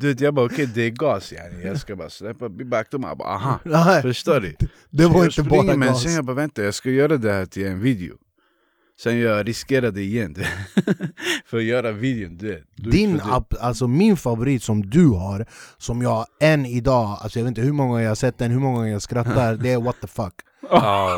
[0.00, 3.02] Du vet jag bara okej det är gas yani Jag ska bara släppa back dem,
[3.02, 4.56] jag bara aha Nej, Förstår du?
[4.90, 6.02] Det var inte springer, bara Men gas.
[6.02, 8.14] sen jag bara vänta, jag ska göra det här till en video.
[9.02, 10.34] Sen jag riskerade igen
[11.46, 15.46] För att göra videon, Du- Din det- app, alltså min favorit som du har,
[15.78, 18.50] som jag än idag, alltså jag vet inte hur många gånger jag har sett den,
[18.50, 20.34] hur många gånger jag skrattar, det är what the fuck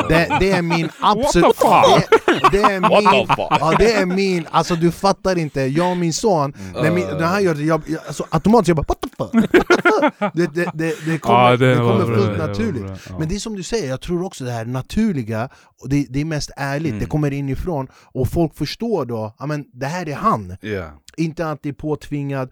[0.08, 1.46] Det, det är min absolut...
[1.46, 2.22] What the fuck?
[2.52, 3.26] Det, det är min...
[3.38, 4.46] Ja, det är min...
[4.50, 7.82] Alltså du fattar inte, jag och min son, när, min, när han gör det, jag,
[7.86, 10.32] jag, alltså, automatiskt jag bara what the fuck?
[10.34, 13.18] det, det, det, det kommer, Ja, det kommer bra, fullt det naturligt bra, ja.
[13.18, 15.48] Men det är som du säger, jag tror också det här naturliga,
[15.82, 16.98] och det, det är mest ärligt, Mm.
[17.00, 21.78] det kommer inifrån och folk förstår då, men det här är han Ja, inte alltid
[21.78, 22.50] påtvingad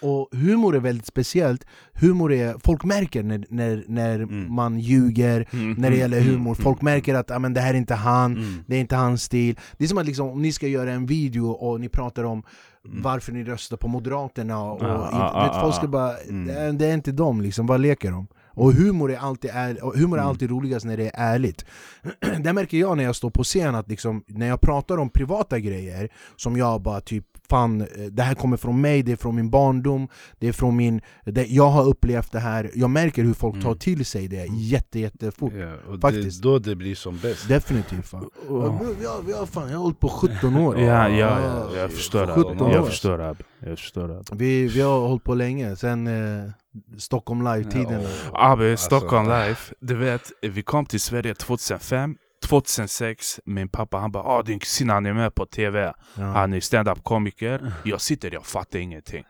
[0.00, 4.54] och humor är väldigt speciellt, humor är, folk märker när, när, när Mm.
[4.54, 7.60] man ljuger Mm, när det gäller mm, humor, mm, folk märker att ah, men det
[7.60, 8.64] här är inte han, mm.
[8.66, 11.06] det är inte hans stil Det är som att liksom, om ni ska göra en
[11.06, 12.42] video och ni pratar om
[12.82, 15.90] varför ni röstar på Moderaterna och, Ja, och ja, inte, vet, ja, folk ska ja.
[15.90, 16.78] bara, Mm.
[16.78, 18.26] det, är, inte dem liksom, vad leker de?
[18.54, 20.28] Och humor är alltid, är, humor är Mm.
[20.28, 21.64] alltid roligast när det är ärligt.
[22.44, 25.58] det märker jag när jag står på scen, att liksom, när jag pratar om privata
[25.58, 29.36] grejer som jag bara typ Fan, eh, det här kommer från mig, det är från
[29.36, 30.08] min barndom,
[30.38, 31.00] det är från min...
[31.24, 33.78] Det, jag har upplevt det här, jag märker hur folk tar Mm.
[33.78, 36.42] till sig det jätte, jättefort Ja, och Faktiskt.
[36.42, 37.48] det, då det blir som bäst.
[37.48, 38.30] Definitivt fan.
[38.48, 41.92] Ja, bro, jag, jag, fan, jag har hållit på 17 år Ja, ja, ja, jag
[41.92, 42.32] förstår det.
[42.32, 42.72] 17 år.
[42.72, 43.36] Jag förstår det.
[43.60, 44.22] Jag förstår det.
[44.32, 46.50] Vi, vi har hållit på länge, sen eh,
[46.98, 49.74] Stockholm live-tiden Ja, Abi, Alltså- Stockholm Life.
[49.80, 52.16] Du vet, vi kom till Sverige 2005.
[52.48, 55.92] 2006, min pappa han bara ah, din kusin han är med på TV.
[56.14, 56.24] ja.
[56.24, 57.72] Han är stand-up komiker.
[57.84, 59.24] Jag sitter, jag fattar ingenting.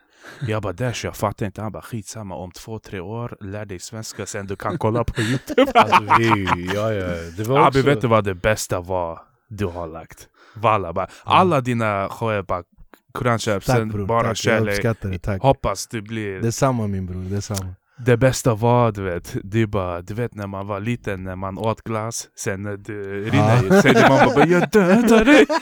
[0.47, 1.61] Jag bara Dash, jag fattar inte.
[1.61, 5.21] Han bara skitsamma, om två, tre år, lär dig svenska sen du kan kolla på
[5.21, 5.71] youtube.
[5.75, 7.89] Alltså, vi, ja, ja, det var Abi, också...
[7.89, 10.27] vet du vad det bästa var du har lagt?
[10.55, 12.63] Walla, bara, alla dina shower bara
[13.11, 14.75] Koran Tack sen bror, bara tack, jag kärlek.
[14.75, 17.75] uppskattar det, tack Hoppas det blir Detsamma min bror, detsamma
[18.05, 21.35] Det bästa var, du vet, det är bara, du vet när man var liten, när
[21.35, 22.93] man åt glass, sen när det
[23.29, 25.45] rinner ut, sen är mamma bara 'Jag dödar dig'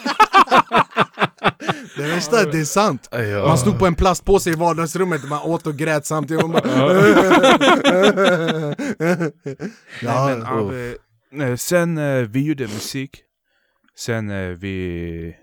[1.97, 3.08] Det värsta det är sant!
[3.12, 3.47] Ja.
[3.47, 6.41] Man stod på en plastpåse i vardagsrummet, man åt och grät samtidigt.
[6.43, 6.63] Man bara...
[10.02, 10.97] Nej, men, ja, Abbe,
[11.58, 13.21] sen eh, vi gjorde musik,
[13.97, 15.36] sen eh, vi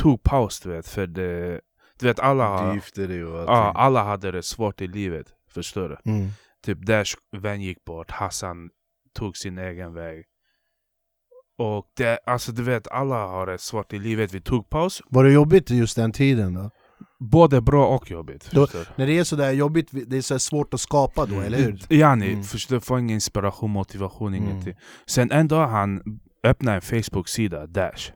[0.00, 1.60] tog paus du vet, för det,
[2.00, 3.54] du vet alla, Du gifte dig och allting.
[3.54, 6.10] ja, alla hade det svårt i livet, förstår du?
[6.10, 6.28] mm.
[6.62, 8.70] Typ Dash vän gick bort, Hassan
[9.14, 10.24] tog sin egen väg.
[11.58, 14.32] Och det, alltså du vet, alla har det svårt i livet.
[14.34, 16.70] Vi tog paus, Var det jobbigt just den tiden då?
[17.20, 18.50] både bra och jobbigt.
[18.52, 18.66] Då-?
[18.96, 21.46] När det är sådär jobbigt, det är så svårt att skapa då, Mm.
[21.46, 21.92] eller hur?
[21.92, 22.42] Yani, Mm.
[22.44, 24.44] förstår du, får ingen inspiration, motivation, Mm.
[24.50, 24.74] ingenting.
[25.06, 26.02] Sen en dag han
[26.44, 28.10] öppnade en Facebook-sida, Dash.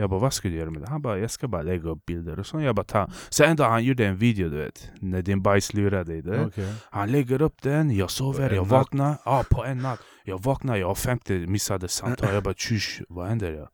[0.00, 0.88] Jag bara, vad ska du göra med det?
[0.88, 2.60] Han bara, jag ska bara lägga upp bilder och så.
[2.60, 3.10] Jag bara, ta.
[3.30, 6.22] Sen en dag han gjorde en video, du vet, när din bajs lurar dig.
[6.22, 6.46] Du vet.
[6.46, 6.74] Okej.
[6.90, 9.16] Han lägger upp den, jag sover, jag vaknar.
[9.24, 10.00] Ja, på en natt.
[10.24, 12.34] Jag vaknar, jag har 50 missade samtal.
[12.34, 13.52] Jag bara tjush, vad händer?
[13.52, 13.68] Jag,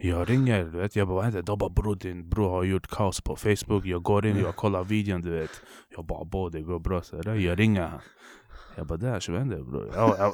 [0.00, 0.96] jag ringer, du vet.
[0.96, 1.42] Jag bara vad händer?
[1.42, 3.86] De bara bror din bror har gjort kaos på Facebook.
[3.86, 5.62] Jag går in, jag kollar videon, du vet.
[5.96, 7.02] Jag bara bo, det går bra.
[7.02, 7.34] Så där.
[7.34, 8.00] Jag ringer han.
[8.78, 9.90] Jag bara där, så vad händer bror?
[9.94, 10.32] Jag, jag,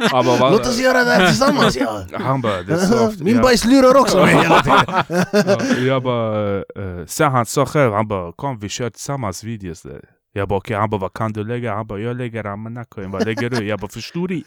[0.10, 0.50] han bara?
[0.50, 2.02] Låt oss göra det här tillsammans ja!
[2.12, 3.20] Han bara, det är soft.
[3.24, 4.84] Min Jag- bajs lurar också mig hela tiden!
[5.32, 9.82] Ja, jag bara, eh, sen han sa själv, han bara kom vi kör tillsammans videos
[9.82, 10.00] där.
[10.32, 11.74] Jag bara okej, han bara vad kan du lägga?
[11.74, 13.66] Han bara jag lägger Amanako, vad lägger du?
[13.66, 14.42] Jag bara förstår du?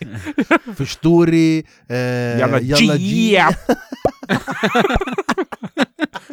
[0.75, 2.93] Förstori, eh, Jalla Jalla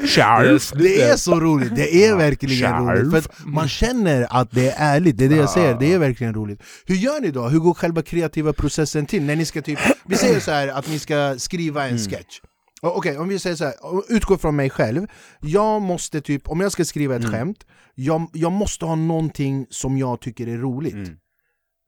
[0.07, 0.71] Charles!
[0.77, 3.01] Det är så roligt, det är verkligen Charles.
[3.12, 5.99] roligt, för man känner att det är ärligt, det är det jag säger, det är
[5.99, 7.49] verkligen roligt Hur gör ni då?
[7.49, 9.23] Hur går själva kreativa processen till?
[9.23, 12.40] När ni ska typ, vi säger så här att ni ska skriva en sketch
[12.83, 13.75] O- Okej, om vi säger så här,
[14.09, 15.07] utgå från mig själv
[15.40, 19.99] Jag måste typ, om jag ska skriva ett skämt jag, jag måste ha någonting som
[19.99, 21.09] jag tycker är roligt Mm.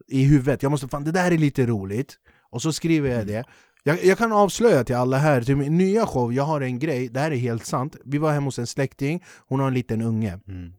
[0.09, 0.63] i huvudet.
[0.63, 2.15] Jag måste fan, det där är lite roligt.
[2.53, 3.45] Och så skriver jag det.
[3.87, 7.09] Jag, jag kan avslöja till alla här, till min nya show, jag har en grej,
[7.09, 7.97] det här är helt sant.
[8.05, 10.41] Vi var hemma hos en släkting, hon har en liten unge.
[10.49, 10.73] Mm.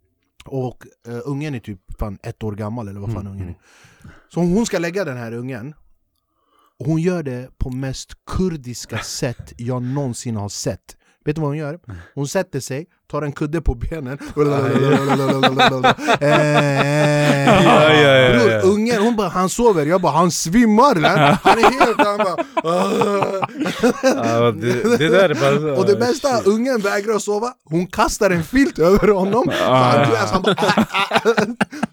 [0.45, 3.55] Och eh, ungen är typ fan ett år gammal eller vad fan Mm, ungen är.
[4.29, 5.73] Så hon ska lägga den här ungen.
[6.79, 10.97] Och hon gör det på mest kurdiska sätt jag någonsin har sett.
[11.25, 11.79] Vet du vad hon gör?
[12.15, 14.17] Hon sätter sig, tar en kudde på benen.
[18.31, 21.09] Bror, ungen hon bara han sover, jag bara han svimmar eller?
[21.43, 26.79] Han är helt, han bara "Ah." Det, det där är bara Och det bästa, ungen
[26.81, 29.45] vägrar sova, hon kastar en filt över honom.
[29.57, 31.45] Så han, vet, han bara, "Ah, ah."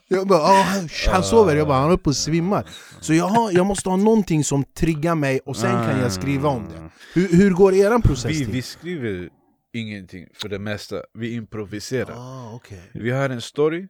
[0.08, 2.64] Jag bara, "Ah, han, han sover, jag bara han är uppe och svimmar.
[3.00, 6.48] Så jag, har, jag måste ha någonting som triggar mig och sen kan jag skriva
[6.48, 8.52] om det Hur, hur går eran process Vi, till?
[8.54, 9.28] vi skriver
[9.72, 12.14] ingenting för det mesta, vi improviserar.
[12.16, 12.78] Ah, okay.
[12.94, 13.88] Vi har en story,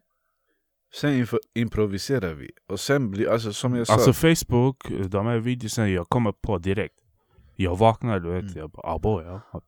[0.95, 2.51] sen improviserar vi.
[2.69, 4.77] Och sen blir, alltså som jag sa, Alltså Facebook,
[5.09, 6.95] de här videorna jag kommer på direkt.
[7.57, 8.53] Jag vaknar, du vet, Mm.
[8.59, 9.63] jag bara abo ja.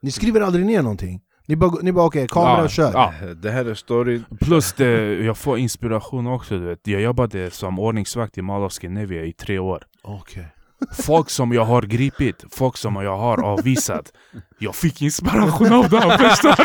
[0.00, 1.20] Ni skriver aldrig ner någonting?
[1.46, 2.92] Ni bara, ni bara okej, kamera Ja, kör?
[2.92, 3.34] ja.
[3.34, 4.24] det här är storyn.
[4.40, 6.86] Plus det, jag får inspiration också du vet.
[6.86, 9.86] Jag jobbade som ordningsvakt i Mall of Scandinavia i tre år.
[10.02, 10.46] Okej.
[11.02, 14.12] Folk som jag har gripit, folk som jag har avvisat.
[14.58, 16.64] Jag fick inspiration av dem, förstår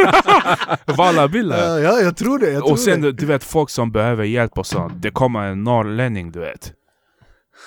[0.87, 0.93] du?
[0.93, 1.57] Walla billa.
[1.57, 4.23] Ja, ja, jag tror det, jag tror Och sen det du vet folk som behöver
[4.23, 4.93] hjälp och sånt.
[5.01, 6.73] Det kommer en norrlänning du vet.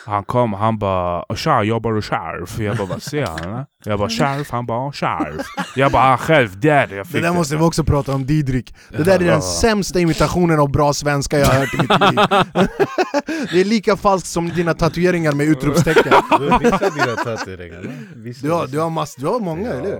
[0.06, 2.58] Han kom, han bara Tja, jobbar du sheriff?
[2.58, 3.40] Jag bara vad säger han?
[3.40, 5.46] eller?" Jag bara sheriff, han bara sheriff.
[5.76, 8.74] Jag bara "Ah, själv, där jag Det fick där måste vi också prata om Didrik
[8.90, 12.18] Det där är den sämsta imitationen av bra svenska jag har hört i mitt liv
[13.52, 16.12] Det är lika falskt som dina tatueringar med utropstecken
[16.60, 17.82] Vissa dina tatueringar.
[17.82, 17.90] va?
[18.16, 19.98] Vissa- Du har, du har, mass, du har många, eller hur?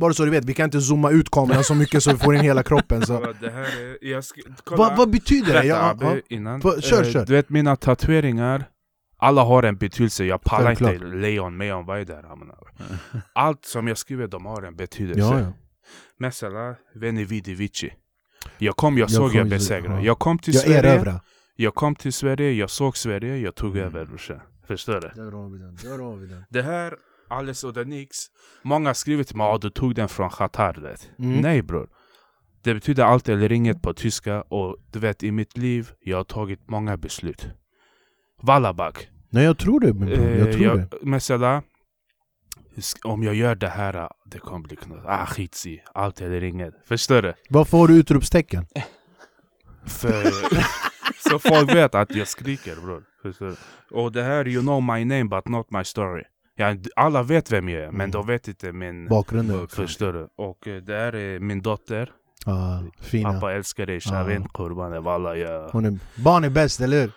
[0.00, 2.34] Bara så du vet, vi kan inte zooma ut kameran så mycket så vi får
[2.34, 3.20] in hela kroppen så.
[3.40, 4.76] Det här är, jag sk- kolla.
[4.78, 5.52] Vad, vad betyder det?
[5.52, 6.20] Berätta Ja, Abbe, ja.
[6.28, 6.60] innan.
[6.60, 7.26] Va- kör, Eh, kör.
[7.26, 8.64] Du vet mina tatueringar,
[9.18, 10.24] alla har en betydelse.
[10.24, 12.22] Jag pallar inte lejon, mejon, vad är det här?
[12.22, 12.56] Jag?
[13.34, 15.20] Allt som jag skriver, de har en betydelse.
[15.20, 15.52] Ja, ja.
[16.18, 17.92] Mesela, veni vidi vici.
[18.58, 19.94] Jag kom, jag, Jag såg, kom, jag besegrade.
[20.00, 20.00] ja.
[20.06, 21.20] Jag kom till Jag Sverige, erövrar.
[21.56, 23.84] jag kom till Sverige, jag såg Sverige, jag tog Mm.
[23.86, 24.40] över brorsan.
[24.66, 25.00] Förstår du?
[25.22, 26.44] Där har vi den, där har vi den.
[26.50, 26.94] Det här,
[27.34, 28.16] Alice och Nix,
[28.62, 30.96] många har skrivit till mig att du tog den från Qatar.
[31.18, 31.40] Mm.
[31.40, 31.88] Nej bror.
[32.62, 36.24] Det betyder allt eller inget på tyska och du vet i mitt liv, jag har
[36.24, 37.46] tagit många beslut.
[38.42, 39.08] Wallabak.
[39.30, 40.30] Nej jag tror det, min bror.
[40.30, 40.88] jag Eh, tror jag, det.
[41.02, 41.62] Mesela,
[43.04, 45.04] om jag gör det här, det kommer bli knut.
[45.06, 46.74] Ah skits i, allt eller inget.
[46.86, 47.34] Förstår du?
[47.48, 48.66] Varför har du utropstecken?
[49.86, 50.24] För,
[51.28, 53.04] så folk vet att jag skriker bror.
[53.22, 53.56] Förstår du?
[53.96, 56.22] Och det här, you know my name but not my story.
[56.56, 58.10] Ja, alla vet vem jag är, men Mm.
[58.10, 59.08] de vet inte min...
[59.08, 59.68] Bakgrunden?
[59.68, 60.28] Förstår du?
[60.36, 62.10] Och eh, det här är min dotter.
[62.46, 63.32] Ja, fina.
[63.32, 65.36] Pappa älskar dig, Shavin, Kurban, Walla.
[65.36, 65.68] Jag...
[65.68, 67.10] Hon är, barn är bäst, eller hur?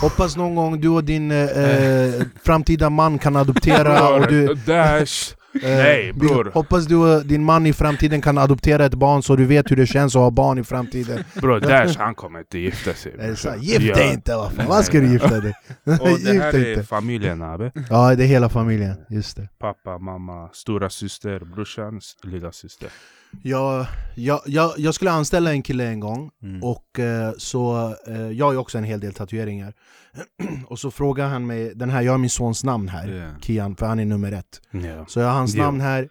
[0.00, 4.54] Hoppas någon gång du och din eh, eh, framtida man kan adoptera och du...
[4.54, 5.34] Dash!
[5.62, 6.50] Eh, Nej, bror.
[6.54, 9.76] Hoppas du och din man i framtiden kan adoptera ett barn så du vet hur
[9.76, 11.24] det känns att ha barn i framtiden.
[11.34, 13.12] Bror, Dash han kommer inte gifta sig.
[13.12, 13.60] Brorsan.
[13.60, 14.36] Gift dig inte!
[14.36, 15.54] Vad fan, vad ska du gifta dig?
[16.00, 17.72] Och det här är familjen Abbe.
[17.90, 19.48] Ja, det är hela familjen, just det.
[19.58, 22.88] Pappa, mamma, stora syster, brorsan, lilla syster.
[23.42, 26.62] Jag, jag, jag, jag skulle anställa en kille en gång Mm.
[26.62, 29.72] Och eh, så, eh, jag har ju också en hel del tatueringar
[30.66, 33.38] Och så frågar han mig, den här, jag har min sons namn här, Yeah.
[33.40, 35.06] Kian, för han är nummer ett Ja.
[35.08, 35.62] Så jag har hans Jo.
[35.62, 36.08] namn här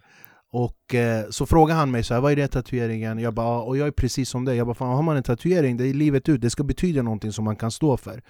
[0.52, 3.20] Och eh, så frågar han mig så här, vad är det tatueringen?
[3.20, 5.24] Jag bara, "Ja, och jag är precis som dig Jag bara, fan har man en
[5.24, 8.22] tatuering, det är livet ut, det ska betyda någonting som man kan stå för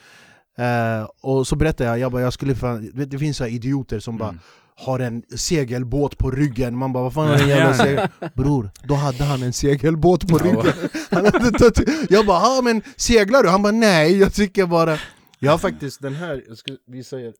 [0.58, 4.00] eh, Och så berättar jag, jag bara, jag skulle fan, det finns så här idioter
[4.00, 4.42] som bara Mm.
[4.76, 8.08] Har en segelbåt på ryggen, man bara vad fan har en jävla segel...
[8.34, 10.74] Bror, då hade han en segelbåt på ryggen
[11.12, 13.50] han hade tatu- Jag bara ja men seglar du?
[13.50, 14.98] Han bara nej, jag tycker bara
[15.40, 17.34] Jag har faktiskt den här, jag ska visa er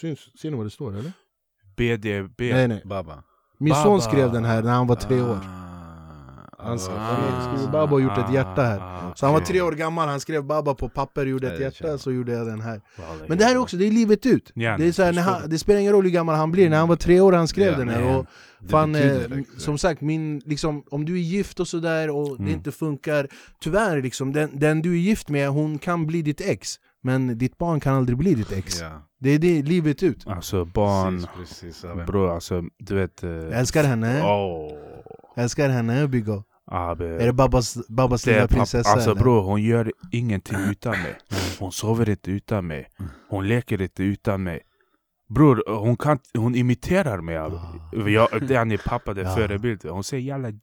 [0.00, 1.12] Syns, Ser ni vad det står eller?
[1.76, 2.40] BDB.
[2.52, 3.22] Nej nej, Baba.
[3.58, 3.82] min Baba.
[3.84, 5.65] son skrev den här när han var tre år Ah,
[6.66, 9.12] Han skrev- ah, skrev Baba och gjort ett hjärta här.
[9.14, 11.98] Så han var tre år gammal, han skrev Baba på papper, gjorde ett det hjärta,
[11.98, 12.80] så gjorde jag den här.
[13.28, 14.52] Men det här är också, det är livet ut.
[14.54, 16.78] Ja, det, är så här, han, det spelar ingen roll hur gammal han blir, när
[16.78, 18.26] han var tre år han skrev Ja, den här och
[18.60, 19.20] Det Fan, eh,
[19.58, 22.54] som sagt, min, liksom, om du är gift och sådär och det Mm.
[22.54, 23.28] inte funkar
[23.60, 27.58] Tyvärr, liksom, den, den du är gift med, hon kan bli ditt ex Men ditt
[27.58, 28.80] barn kan aldrig bli ditt ex.
[28.80, 30.26] Ja, Det är det livet ut.
[30.26, 32.06] Alltså barn, precis, precis.
[32.06, 33.22] bror alltså du vet...
[33.22, 34.72] eh, Jag älskar henne, Åh,
[35.36, 37.04] jag älskar henne Biggo Abbe.
[37.04, 37.32] Är det
[38.24, 39.20] Det är lilla prinsessa Alltså eller?
[39.20, 41.18] bror, hon gör ingenting utan mig.
[41.58, 42.88] Hon sover inte utan mig.
[43.28, 44.60] Hon leker inte utan mig.
[45.28, 47.36] Bror, hon, kan, hon imiterar mig.
[47.36, 48.10] Abbe.
[48.10, 49.34] Jag, det är ni pappa, det är Ja.
[49.34, 49.84] förebild.
[49.84, 50.48] Hon säger jalla.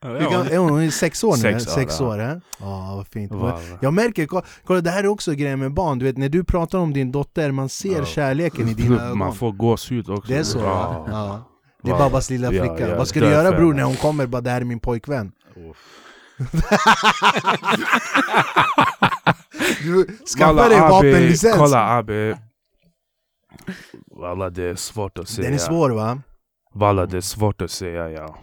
[0.00, 0.70] Hur gammal är hon?
[0.70, 1.42] Hon är sex år nu?
[1.42, 2.30] Sex Sex, år, år, ja.
[2.30, 2.36] eh?
[2.60, 3.60] Ja, vad fint Walla.
[3.80, 6.44] Jag märker, kolla, kolla det här är också grejen med barn, du vet när du
[6.44, 8.04] pratar om din dotter, man ser Ja.
[8.04, 10.32] kärleken i dina ögon Man får gåshud också.
[10.32, 10.58] Det är så?
[10.58, 11.44] Ja.
[11.86, 11.92] Ja.
[11.92, 12.10] Det är Walla.
[12.10, 14.26] Babas lilla Ja, flicka, ja, vad ska du göra bror när hon kommer?
[14.26, 15.32] Bara det här är min pojkvän.
[19.82, 20.06] Du
[20.38, 21.56] skaffa dig vapenlicens!
[21.56, 22.38] Kolla Abbe.
[24.20, 25.44] Walla det är svårt att säga.
[25.44, 26.22] Den är svår va?
[26.74, 28.38] Walla det är svårt att säga ja.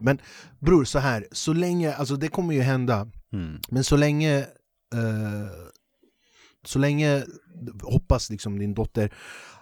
[0.00, 0.18] Men
[0.58, 3.58] bror, så här, så länge, alltså det kommer ju hända Mm.
[3.68, 4.38] Men så länge
[4.94, 5.48] eh,
[6.64, 7.24] Så länge
[7.82, 9.10] Hoppas liksom din dotter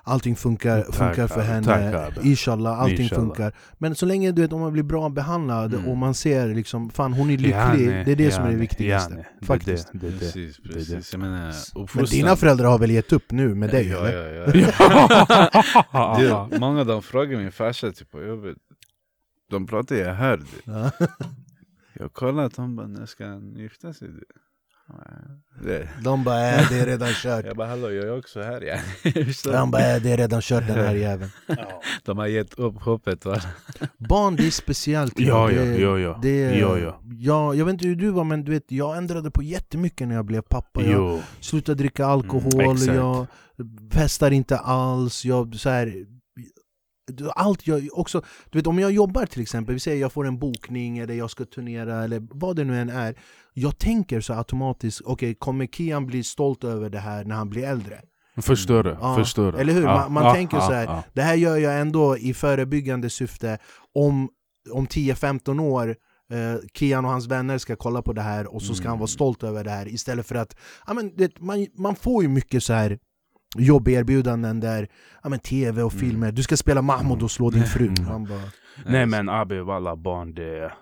[0.09, 2.25] Allting funkar, Tack, funkar för henne Tack.
[2.25, 3.25] Inshallah, allting Inshallah.
[3.27, 5.89] funkar Men så länge du vet, om man blir bra behandlad Mm.
[5.89, 8.57] och man ser liksom Fan hon är lycklig, Yani, det är det som är det
[8.57, 9.15] viktigaste.
[9.15, 10.19] Det är Faktiskt det, det, det.
[10.19, 11.13] Precis, det precis.
[11.13, 11.53] Jag menar,
[11.97, 14.55] Men dina föräldrar har väl gett upp nu med dig ja, eller?
[14.55, 15.63] ja, ja.
[15.93, 16.49] Ja.
[16.51, 18.57] Det, många de frågar min farsa typ på jobbet.
[19.51, 20.45] De pratar jag hörde.
[20.65, 20.91] Ja.
[22.01, 24.09] Jag kollar att de bara, när ska han gifta sig?
[24.09, 24.25] Det.
[26.03, 28.77] De bara äh, det är redan kört Jag bara, hallå jag är också här ja.
[29.53, 31.31] De bara äh, det är redan kört den här jäveln
[32.05, 33.41] De har gett upp hoppet va?
[33.99, 36.19] Barn det är speciellt Ja, ja, det, ja, ja.
[36.23, 37.01] Det, Ja, ja.
[37.19, 40.15] ja, jag vet inte hur du var men du vet, jag ändrade på jättemycket när
[40.15, 41.21] jag blev pappa jag Jo.
[41.41, 43.27] slutade dricka alkohol, Mm, jag
[43.93, 46.07] festar inte alls, jag så här,
[47.35, 50.39] allt jag också, du vet om jag jobbar till exempel, vi säger jag får en
[50.39, 53.15] bokning eller jag ska turnera eller vad det nu än är
[53.55, 57.65] Jag tänker så automatiskt, okej kommer Kian bli stolt över det här när han blir
[57.65, 58.01] äldre?
[58.43, 58.97] Förstår du?
[59.01, 59.59] Ja, Förstår du?
[59.59, 59.83] eller hur?
[59.83, 61.03] Ja, Man- man ja, tänker så här.
[61.13, 63.59] Det här gör jag ändå i förebyggande syfte
[63.95, 64.29] om,
[64.73, 65.97] om 10-15 år
[66.33, 69.07] eh, Kian och hans vänner ska kolla på det här och så ska han vara
[69.07, 70.57] stolt över det här istället för att
[70.87, 72.99] ja, men det, man, man får ju mycket så här
[73.57, 74.89] jobberbjudanden där,
[75.23, 77.87] ja men tv och filmer, du ska spela Mahmoud och slå din fru.
[77.87, 78.05] Mm.
[78.07, 78.41] Han bara,
[78.87, 80.73] Nej men Abi alla barn det...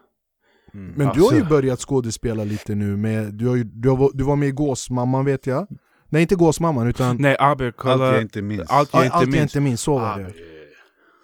[0.75, 0.93] Mm.
[0.97, 4.11] men du har ju Alltså- börjat skådespela lite nu, med, du, har ju, du, har,
[4.15, 5.67] du var med i Gåsmamman vet jag.
[6.09, 8.13] Nej inte Gåsmamman utan Nej Abi Allt kolla...
[8.13, 8.71] jag inte minns.
[8.71, 9.43] Allt jag Allt inte jag minns.
[9.43, 10.33] inte minns, så var det.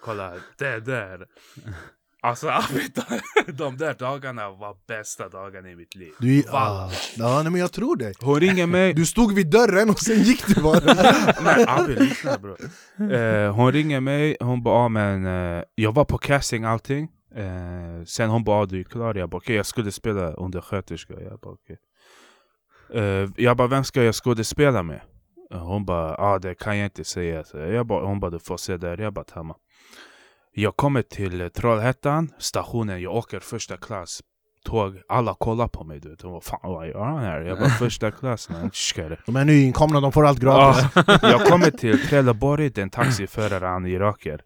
[0.05, 1.25] Kolla, det där.
[2.23, 2.87] Alltså Abi,
[3.53, 6.11] de, där dagarna var bästa dagarna i mitt liv.
[6.19, 8.13] Du, ah, ja, nej, men jag tror det.
[8.21, 10.79] Hon ringer mig, Du stod vid dörren och sen gick du bara.
[11.43, 12.57] Nej Abi lyssna bror.
[13.13, 17.07] Eh, Hon ringer mig, hon bara ah, men eh, Jag var på casting allting.
[17.35, 21.13] Eh, Sen hon bara ah, du är klar, jag bara okej jag skulle spela undersköterska.
[21.13, 21.77] Jag bara okej.
[22.93, 25.01] Eh, Jag bara vem ska jag skådespela med?
[25.53, 27.43] Eh, Hon bara ah, det kan jag inte säga.
[27.43, 29.55] Så jag bara, Hon bara du får se där, jag bara tamma
[30.55, 34.21] Jag kommer till Trollhättan, stationen, jag åker första klass
[34.65, 37.41] Tåg, alla kollar på mig du vet, de bara fan vad gör han här?
[37.41, 38.71] Jag bara första klass man,
[39.25, 40.85] De är nyinkomna, de får allt gratis.
[40.95, 44.41] Ja, jag kommer till Trelleborg, den taxiförare, han är iraker.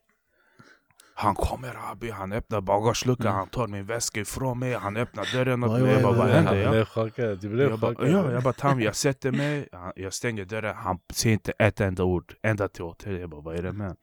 [1.15, 5.63] Han kommer Abi, han öppnar bagageluckan, han tar min väska ifrån mig, han öppnar dörren
[5.63, 5.91] åt mig.
[5.91, 6.55] Jag bara, vad händer?
[6.55, 8.09] Jag, blev chockad, du blev jag bara, chockad.
[8.09, 12.03] ja, jag bara, Tam, jag sätter mig, jag stänger dörren, han säger inte ett enda
[12.03, 13.21] ord, ända till hotellet.
[13.21, 13.95] Jag bara, vad är det med?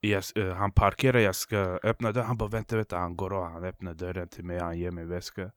[0.00, 3.52] Jag, eh, han parkerar, jag ska öppna dörren, han bara, vänta, vänta, han går av,
[3.52, 5.50] han öppnar dörren till mig, han ger mig väska.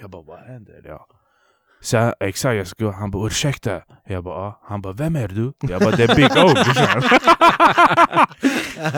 [0.00, 0.82] Jag bara, vad händer?
[0.84, 1.06] Ja.
[1.80, 3.82] Så exakt, jag ska, han bara ursäkta.
[4.06, 4.60] Jag bara, ja.
[4.64, 5.52] Han bara, vem är du?
[5.60, 6.48] Jag bara, det är Big O.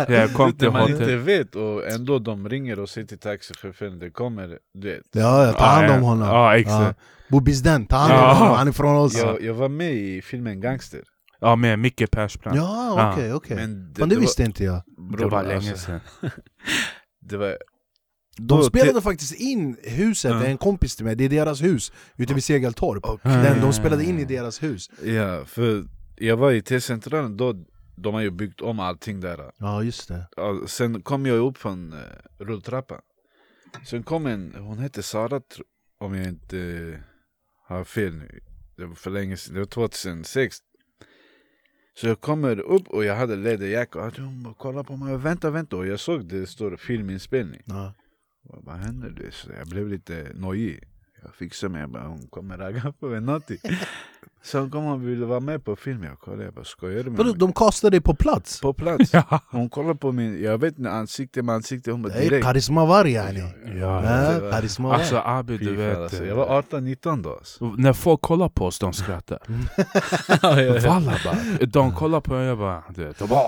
[0.13, 4.11] Jag kom till man inte vet och ändå de ringer och säger till taxichauffören det
[4.11, 5.03] kommer, du vet.
[5.13, 6.29] Ja, jag tar hand om honom.
[6.29, 6.99] Ja, exakt.
[6.99, 7.05] Ja.
[7.29, 8.33] Bobis den, ta hand om Ja.
[8.35, 9.19] honom, han är från oss.
[9.19, 11.01] Jag, jag var med i filmen Gangster.
[11.41, 12.57] Ja, med Micke Persbrandt.
[12.57, 13.13] Ja, Ja.
[13.13, 13.57] okej, okej.
[13.57, 14.83] Men Men det visste inte jag.
[14.97, 16.01] var, det var länge alltså, sedan.
[17.21, 17.49] Det var,
[18.37, 20.45] De Då- spelade faktiskt in huset, Ja.
[20.45, 23.05] en kompis till mig, det är deras hus ute vid Segeltorp.
[23.05, 23.33] Okej.
[23.33, 24.91] Den, de spelade in i deras hus.
[25.05, 25.85] ja, för
[26.17, 27.55] jag var i T-centralen då,
[27.97, 29.51] de har ju byggt om allting där.
[29.59, 30.27] Ja, just det.
[30.37, 31.99] Ja, Sen kom jag upp från uh,
[32.39, 33.01] rulltrappan.
[33.87, 35.41] Sen kom en, hon hette Sara
[36.01, 37.01] om jag inte eh,
[37.69, 38.41] har fel nu.
[38.77, 40.57] Det var för länge sedan, det var 2006.
[42.01, 45.51] Så jag kommer upp och jag hade läderjacka och hon bara kolla på mig, vänta
[45.51, 47.63] vänta och jag såg det står filminspelning.
[47.65, 47.95] Ja.
[48.43, 49.33] Vad, vad händer det?
[49.33, 50.89] Så jag blev lite nojig.
[51.23, 53.59] Jag fixar mig, jag bara, hon kommer ragga på mig någonting.
[54.43, 57.11] Sen kom hon och ville vara med på film, jag kollade, jag bara skojar du
[57.11, 57.39] med Vadå, mig?
[57.39, 58.61] de kastade dig på plats?
[58.61, 59.11] På plats.
[59.13, 59.41] Ja.
[59.51, 62.45] Hon kollar på min, jag vet inte, ansikte med ansikte, hon bara Det är direkt.
[62.47, 63.41] karismavar yani.
[63.41, 64.01] Ja, Ja.
[64.41, 64.95] var- karismavar.
[64.97, 65.99] Alltså Abi, Fy du vet.
[65.99, 66.23] alltså.
[66.23, 67.65] eh, Jag var 18-19 då alltså.
[67.79, 69.39] När folk kollar på oss, de skrattar.
[70.89, 71.67] Walla bara.
[71.67, 73.19] De kollar på mig, jag bara, du vet.
[73.19, 73.43] De bara,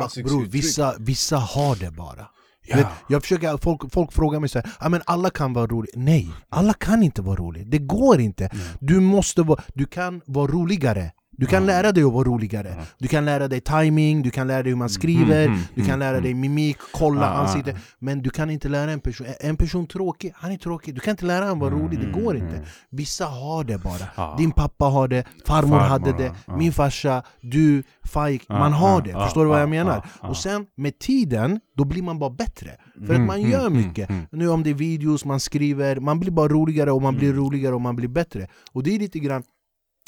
[0.00, 2.26] Va, Bror, vissa, vissa har det bara.
[2.66, 2.76] Ja.
[2.76, 5.92] Vet, jag försöker, folk, folk frågar mig så här, ah, men alla kan vara roliga.
[5.96, 7.64] Nej, alla kan inte vara roliga.
[7.64, 8.50] Det går inte.
[8.80, 11.12] Du måste vara, du kan vara roligare.
[11.40, 12.74] Du kan lära dig att vara roligare.
[12.98, 15.80] Du kan lära dig timing, du kan lära dig hur man skriver, Mm, mm, du
[15.80, 16.22] kan mm, lära mm.
[16.22, 17.42] dig mimik, kolla Ah, ah.
[17.42, 17.76] ansikte.
[17.98, 20.94] Men du kan inte lära en person, en person tråkig, han är tråkig.
[20.94, 22.62] Du kan inte lära honom vara rolig, det går inte.
[22.90, 24.06] Vissa har det bara.
[24.14, 24.36] Ah.
[24.36, 26.56] Din pappa har det, farmor, hade det, ah.
[26.56, 28.42] min farsa, du, Faik.
[28.48, 29.98] Ah, Man har ah, det, ah, förstår du vad ah, jag menar?
[29.98, 30.28] ah, ah.
[30.28, 32.70] Och sen med tiden, då blir man bara bättre.
[33.06, 34.10] För Mm, att man mm, gör mm, mycket.
[34.10, 34.26] mm.
[34.32, 37.40] Nu om det är videos, man skriver, man blir bara roligare och man blir Mm.
[37.40, 38.48] roligare och man blir bättre.
[38.72, 39.42] Och det är lite grann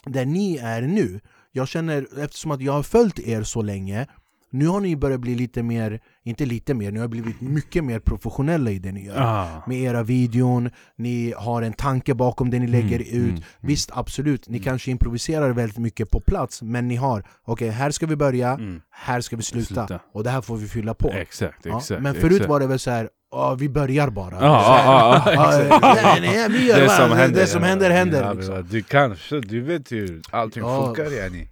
[0.07, 1.20] där ni är nu.
[1.53, 4.07] Jag känner, eftersom att jag har följt er så länge,
[4.55, 7.98] nu har ni börjat bli lite mer, inte lite mer, ni har blivit mycket mer
[8.00, 9.20] professionella i det ni gör.
[9.20, 9.62] Ah.
[9.66, 13.30] Med era videon, ni har en tanke bakom det ni lägger Mm, ut.
[13.30, 17.90] mm, Visst, absolut, ni kanske improviserar väldigt mycket på plats, men ni har, okej här
[17.90, 18.80] ska vi börja, Mm.
[18.90, 20.00] här ska vi sluta, Sluta.
[20.12, 21.11] och det här får vi fylla på.
[21.12, 22.03] Exakt, Ja, exakt.
[22.03, 22.48] men förut exakt.
[22.50, 24.41] var det väl så här, "Ja, vi börjar bara.
[26.20, 28.22] Nej, vi gör Det som händer, det som händer händer.
[28.22, 28.66] Ja, liksom.
[28.70, 30.87] Du kan, så du vet hur allting Ja.
[30.87, 31.49] funkar yani.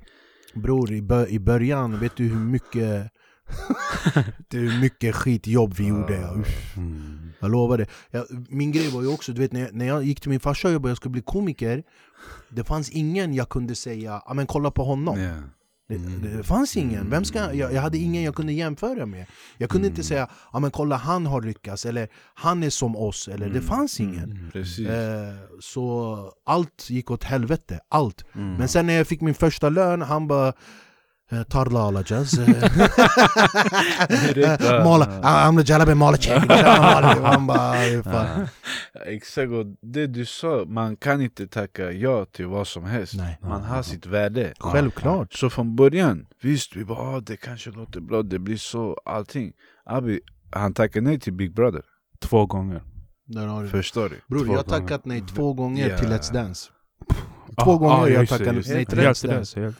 [0.54, 2.72] Bror, i, bö- i början, vet du hur mycket
[4.48, 6.16] det är mycket skitjobb vi gjorde?
[6.76, 7.32] Mm.
[7.40, 7.86] Jag lovar det.
[8.10, 10.40] Jag, min grej var ju också, du vet när jag, när jag gick till min
[10.40, 11.82] farsa och jobbade, jag skulle bli komiker
[12.48, 15.34] Det fanns ingen jag kunde säga, men kolla på honom Ja.
[15.98, 19.26] Det, det fanns ingen, vem ska, jag, jag hade ingen jag kunde jämföra med.
[19.58, 23.48] Jag kunde inte säga, men kolla han har lyckats, eller han är som oss, eller
[23.48, 24.50] det fanns ingen.
[24.52, 24.88] Precis.
[24.88, 28.24] Eh, så allt gick åt helvete, allt.
[28.32, 30.52] Men sen när jag fick min första lön, han bara
[31.48, 32.38] Tarla alacağız.
[34.84, 36.50] Mala, amla jalabe mala check.
[37.22, 38.48] Han bara, fan.
[39.06, 43.14] Exakt, och det du sa, man kan inte tacka ja till vad som helst.
[43.16, 43.38] Nej.
[43.42, 44.52] Man har sitt värde.
[44.58, 45.32] Självklart.
[45.32, 49.52] Så från början, visst vi bara ah, det kanske låter bra, det blir så, allting.
[49.86, 50.20] Abi,
[50.52, 51.82] han tackade nej till Big Brother.
[52.20, 52.82] Två gånger.
[53.26, 53.68] Där har du.
[53.68, 54.20] Förstår du?
[54.28, 55.98] Bror, Två jag har tackat nej två gånger Ja.
[55.98, 56.70] till Let's Dance.
[57.64, 58.74] Två gånger Ah, jag tackade det.
[58.74, 59.72] nej till Let's Dance.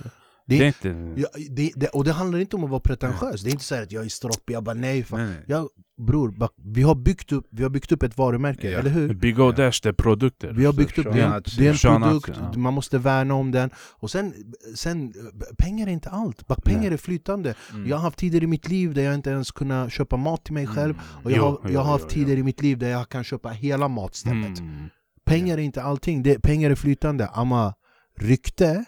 [0.51, 1.21] Det Det- är inte...
[1.21, 3.75] Ja, det, det, och det handlar inte om att vara pretentiös, det är inte så
[3.75, 5.19] här att jag är stroppig, jag bara nej fan.
[5.21, 5.45] Nej, nej.
[5.47, 5.69] Jag,
[6.07, 6.35] bror,
[6.75, 8.79] vi har, byggt upp, vi har byggt upp ett varumärke, Ja.
[8.79, 9.15] eller hur?
[9.15, 10.53] Big O Dash, det är produkter.
[10.53, 12.59] Vi har byggt upp, det är en, det är en Sean produkt, ja.
[12.59, 13.71] man måste värna om den.
[13.77, 14.35] Och sen,
[14.75, 15.13] sen
[15.59, 16.93] pengar är inte allt, Bara pengar Nej.
[16.93, 17.55] är flytande.
[17.73, 17.87] Mm.
[17.89, 20.55] Jag har haft tider i mitt liv där jag inte ens kunnat köpa mat till
[20.55, 20.95] mig själv.
[21.25, 23.09] Och jag, Jo, har, jo, jag har haft jo, tider i mitt liv där jag
[23.09, 24.59] kan köpa hela matstället.
[24.59, 24.89] Mm.
[25.25, 27.27] Pengar är inte allting, det, pengar är flytande.
[27.27, 27.75] Amma,
[28.19, 28.85] rykte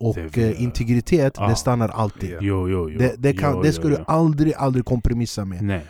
[0.00, 1.48] och Det eh, integritet, Ja.
[1.48, 2.30] det stannar alltid.
[2.30, 2.38] Ja.
[2.40, 2.98] Jo, jo, jo.
[2.98, 4.04] Det, det, kan, jo, det jo, ska du jo.
[4.06, 5.62] aldrig, aldrig kompromissa med.
[5.62, 5.86] Nej,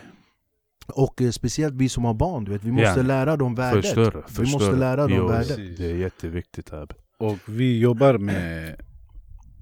[0.87, 3.01] Och eh, speciellt vi som har barn, du vet, vi måste Ja.
[3.01, 3.85] lära dem värdet.
[3.85, 4.23] förstörre.
[4.39, 5.47] Vi måste lära dem jo, värdet.
[5.47, 5.77] Precis.
[5.77, 6.87] Det är jätteviktigt här.
[7.19, 8.75] Och vi jobbar med,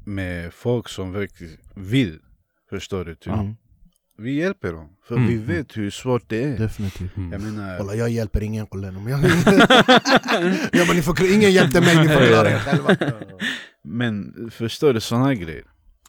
[0.06, 2.20] med folk som verkligen vill.
[2.70, 3.16] Förstår du?
[3.16, 3.34] Typ.
[3.34, 3.56] Mm,
[4.20, 4.90] Vi hjälper dem.
[5.08, 5.48] För Mm, vi mm.
[5.48, 6.58] vet hur svårt det är.
[6.58, 7.18] definitivt.
[7.18, 7.32] Mm.
[7.32, 7.78] Jag menar...
[7.78, 9.20] Kolla, jag hjälper ingen kollen om jag...
[10.72, 12.96] jag bara, ni får, ingen hjälpte mig, ni får klara er själva.
[13.84, 15.64] Men förstår du såna grejer?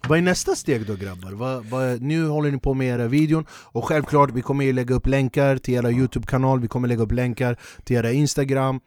[0.09, 1.33] Vad är nästa steg då grabbar?
[1.33, 4.95] Vad, vad, nu håller ni på med era videon och självklart vi kommer ju lägga
[4.95, 8.81] upp länkar till era Youtube-kanal, vi kommer lägga upp länkar till era Instagram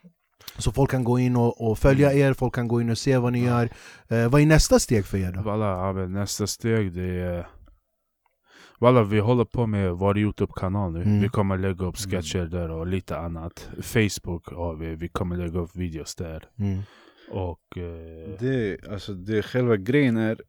[0.57, 3.17] så folk kan gå in och, och följa er, folk kan gå in och se
[3.17, 3.69] vad ni gör
[4.07, 5.93] eh, Vad är nästa steg för er då?
[5.93, 7.47] Men nästa steg det är...
[8.83, 11.01] Walla, vi håller på med vår Youtube-kanal nu.
[11.01, 11.21] Mm.
[11.21, 13.69] Vi kommer lägga upp sketcher där och lite annat.
[13.81, 16.43] Facebook har vi, vi kommer lägga upp videos där.
[16.59, 16.79] Mm.
[17.31, 17.77] Och...
[17.77, 20.41] Eh, Det, alltså, det själva grejen är...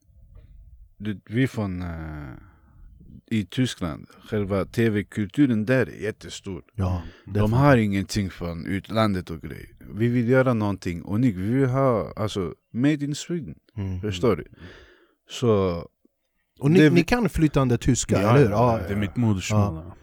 [0.96, 1.82] Du, vi från...
[1.82, 2.34] eh,
[3.30, 6.62] I Tyskland, själva tv-kulturen där är jättestor.
[6.74, 9.68] Ja, De har ingenting från utlandet och grejer.
[9.94, 11.38] Vi vill göra någonting unikt.
[11.38, 13.54] Vi vill ha, alltså, made in Sweden.
[13.76, 14.00] mm.
[14.00, 14.44] Förstår du?
[15.30, 15.82] Så,
[16.60, 18.50] Och ni, det ni kan flytande tyska, ja, eller hur?
[18.50, 19.74] ja, Ja, det är mitt modersmål.
[19.74, 19.96] ja.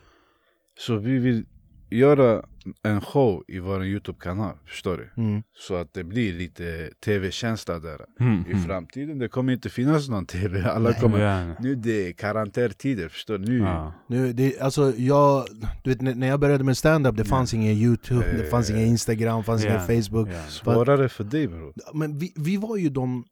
[0.80, 1.45] så vi vill
[1.89, 2.41] göra
[2.84, 4.56] en show i vår Youtube-kanal.
[4.66, 5.22] Förstår du?
[5.24, 5.43] mm.
[5.54, 7.99] Så att det blir lite tv-känsla där.
[8.20, 8.64] Mm, I mm.
[8.64, 10.64] framtiden det kommer inte finnas någon tv.
[10.72, 10.99] Alla Nej.
[10.99, 11.20] kommer...
[11.20, 13.45] Ja, Nu det är karantäntider, förstår du?
[13.45, 13.93] Nu, ja.
[14.08, 15.45] Nu, det, alltså jag,
[15.84, 18.88] du vet, när jag började med stand-up det fanns ingen youtube, det fanns Eh, ingen
[18.88, 20.49] instagram, det fanns ja, ingen facebook ja.
[20.49, 21.74] Svårare för dig bror.
[21.93, 23.24] Men vi, vi var ju de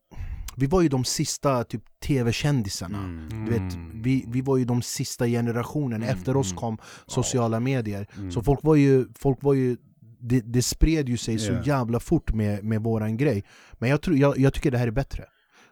[0.59, 3.45] vi var ju de sista typ tv-kändisarna Mm.
[3.45, 6.57] Du vet, vi, vi var ju de sista generationen, Mm, efter oss mm.
[6.57, 8.31] kom sociala medier Mm.
[8.31, 9.77] Så folk var ju, folk var ju
[10.21, 11.61] det, det spred ju sig så Ja.
[11.65, 13.43] jävla fort med, med våran grej
[13.79, 15.25] Men jag, tror, jag, jag tycker det här är bättre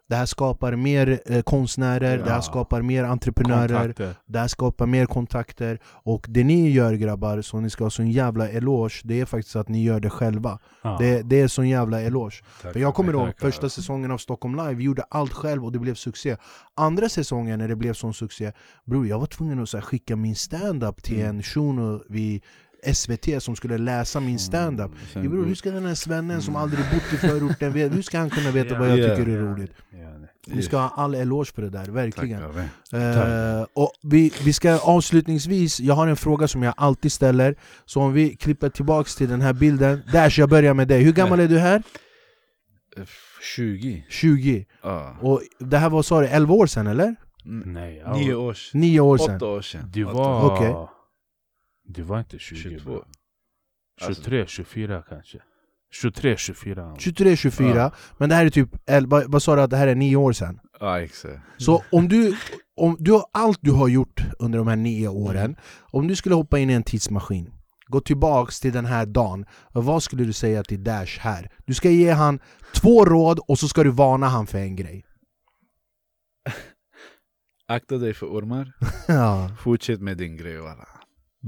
[0.09, 2.41] Det här skapar mer eh, konstnärer, det här Ja.
[2.41, 4.15] skapar mer entreprenörer Kontakter.
[4.25, 8.11] Det här skapar mer kontakter Och det ni gör grabbar, så ni ska ha sån
[8.11, 10.97] jävla eloge Det är faktiskt att ni gör det själva Ja.
[10.99, 12.73] det, det är sån jävla eloge Tack.
[12.73, 15.79] för jag kommer ihåg första säsongen av Stockholm Live, vi gjorde allt själv och det
[15.79, 16.37] blev succé
[16.75, 18.51] Andra säsongen när det blev sån succé,
[18.85, 21.35] bror jag var tvungen att här, skicka min stand-up till Mm.
[21.35, 22.43] en shuno vid
[22.93, 26.55] SVT som skulle läsa min stand-up Sen- ja, bror, Hur ska den här svennen som
[26.55, 29.15] aldrig bott i förorten, veta- hur ska han kunna veta vad jag Ja.
[29.15, 29.71] tycker är roligt?
[29.91, 30.29] Ja, nej.
[30.47, 32.41] Ni ska ha all eloge för det där, verkligen.
[32.93, 37.55] Eh, och vi, vi ska avslutningsvis, jag har en fråga som jag alltid ställer
[37.85, 41.13] Så om vi klipper tillbaks till den här bilden Dash, jag börjar med dig, hur
[41.13, 41.83] gammal är du här?
[42.97, 43.03] Eh,
[43.55, 44.05] 20?
[44.09, 45.15] 20 Ja.
[45.21, 47.15] Och det här var, sa du, 11 år sedan eller?
[47.45, 47.73] Mm.
[47.73, 48.03] Nej.
[48.13, 48.81] Nio år sedan.
[48.81, 49.35] 9 år sedan?
[49.35, 49.89] Åtta år sedan.
[49.93, 50.45] Du var...
[50.55, 50.75] Okej.
[51.87, 52.89] Du var inte 20 22.
[52.89, 53.03] bro.
[54.01, 55.39] Alltså- 23, 24 kanske.
[55.91, 56.95] 23, 24.
[56.99, 57.91] 23, 24, Ja.
[58.17, 58.69] men det här är typ,
[59.07, 60.59] vad, vad sa du att det här är 9 år sedan?
[60.79, 61.39] Ja exakt.
[61.57, 62.37] Så om du,
[62.75, 65.55] om du har allt du har gjort under de här 9 åren
[65.91, 67.53] Om du skulle hoppa in i en tidsmaskin
[67.87, 71.51] Gå tillbaks till den här dagen Vad skulle du säga till Dash här?
[71.65, 72.39] Du ska ge han
[72.75, 75.05] två råd och så ska du varna han för en grej
[77.67, 78.73] Akta dig för ormar.
[79.07, 80.87] Ja, Fortsätt med din grej walla.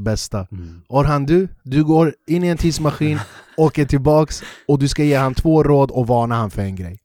[0.03, 0.81] Bästa Mm.
[0.89, 3.19] Orhan du, du går in i en tidsmaskin,
[3.57, 6.99] åker tillbaks och du ska ge han två råd och varna han för en grej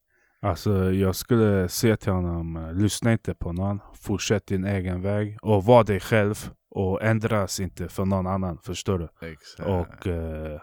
[0.45, 5.39] Alltså jag skulle säga till honom, eh, lyssna inte på någon, fortsätt din egen väg
[5.43, 9.29] och var dig själv och ändras inte för någon annan, förstår du?
[9.29, 9.69] Exakt.
[9.69, 10.61] Och eh,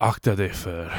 [0.00, 0.92] akta dig för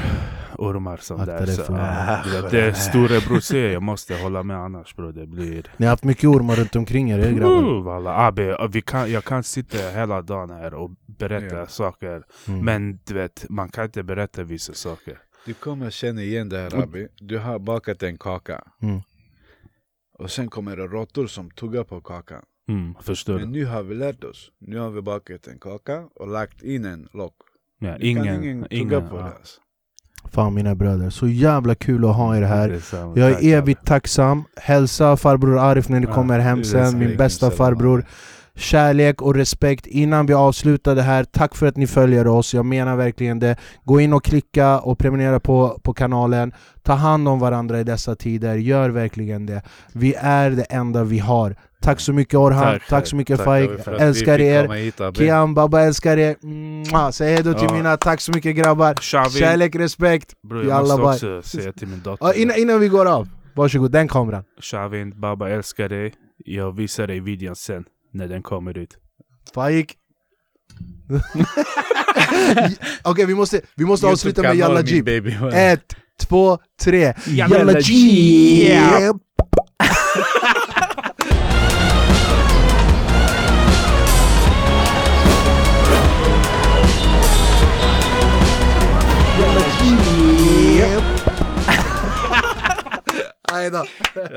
[0.58, 1.46] ormar som Akta där.
[1.46, 5.26] Så, för ah, du vet, det storebror säger, jag måste hålla med annars bro, det
[5.26, 5.66] blir...
[5.76, 9.10] Ni har haft mycket ormar runt omkring er, er grabbar Uh, walla, Abi, vi kan,
[9.12, 11.66] jag kan sitta hela dagen här och berätta Ja.
[11.66, 12.64] saker, Mm.
[12.64, 15.18] men du vet, man kan inte berätta vissa saker.
[15.46, 17.08] Du kommer känna igen det här Abi.
[17.16, 18.64] Du har bakat en kaka.
[18.82, 19.00] Mm.
[20.18, 22.42] Och sen kommer det råttor som tuggar på kakan.
[22.68, 24.50] Mm, förstår Men nu har vi lärt oss.
[24.58, 27.34] Nu har vi bakat en kaka och lagt in en lock.
[27.78, 29.22] Ja, ingen, kan ingen tugga ingen, på ja.
[29.22, 29.32] det.
[29.34, 29.60] Alltså.
[30.32, 32.80] Fan mina bröder, så jävla kul att ha er här.
[33.14, 38.04] Jag är evigt tacksam, hälsa farbror Arif när ni kommer hem sen, min bästa farbror
[38.56, 41.24] kärlek och respekt innan vi avslutar det här.
[41.24, 43.56] Tack för att ni följer oss, jag menar verkligen det.
[43.84, 46.52] Gå in och klicka och prenumerera på, på kanalen.
[46.82, 49.62] Ta hand om varandra i dessa tider, gör verkligen det.
[49.94, 51.56] Vi är det enda vi har.
[51.82, 54.68] Tack så mycket Orhan, tack, så mycket Faik, älskar er.
[54.68, 55.00] hit.
[55.16, 56.36] Kian, Baba älskar er.
[56.90, 57.10] Mwah.
[57.10, 57.74] Säg hejdå till Ja.
[57.74, 58.94] mina, tack så mycket grabbar.
[58.94, 60.32] Shavin, Kärlek, respekt.
[60.48, 62.26] bror vi jag alla måste också säga till min dotter.
[62.26, 64.44] Ja, innan, innan vi går av, varsågod, den kameran.
[64.60, 66.12] Shavin, Baba älskar dig.
[66.44, 67.84] Jag visar dig videon sen,
[68.16, 68.96] när den kommer ut.
[69.54, 69.96] Faik.
[73.04, 75.04] Okej vi måste, vi måste avsluta med Jalla Jeep.
[75.04, 75.36] baby.
[75.54, 77.14] Ett, två, tre.
[77.26, 79.16] Jalla Jalla Jeep.
[93.56, 93.84] Aj då.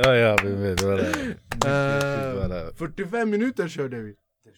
[0.03, 1.29] Ja, ja, vi vet vad det är.
[1.65, 4.13] Eh, Bara- 45 minuter körde vi.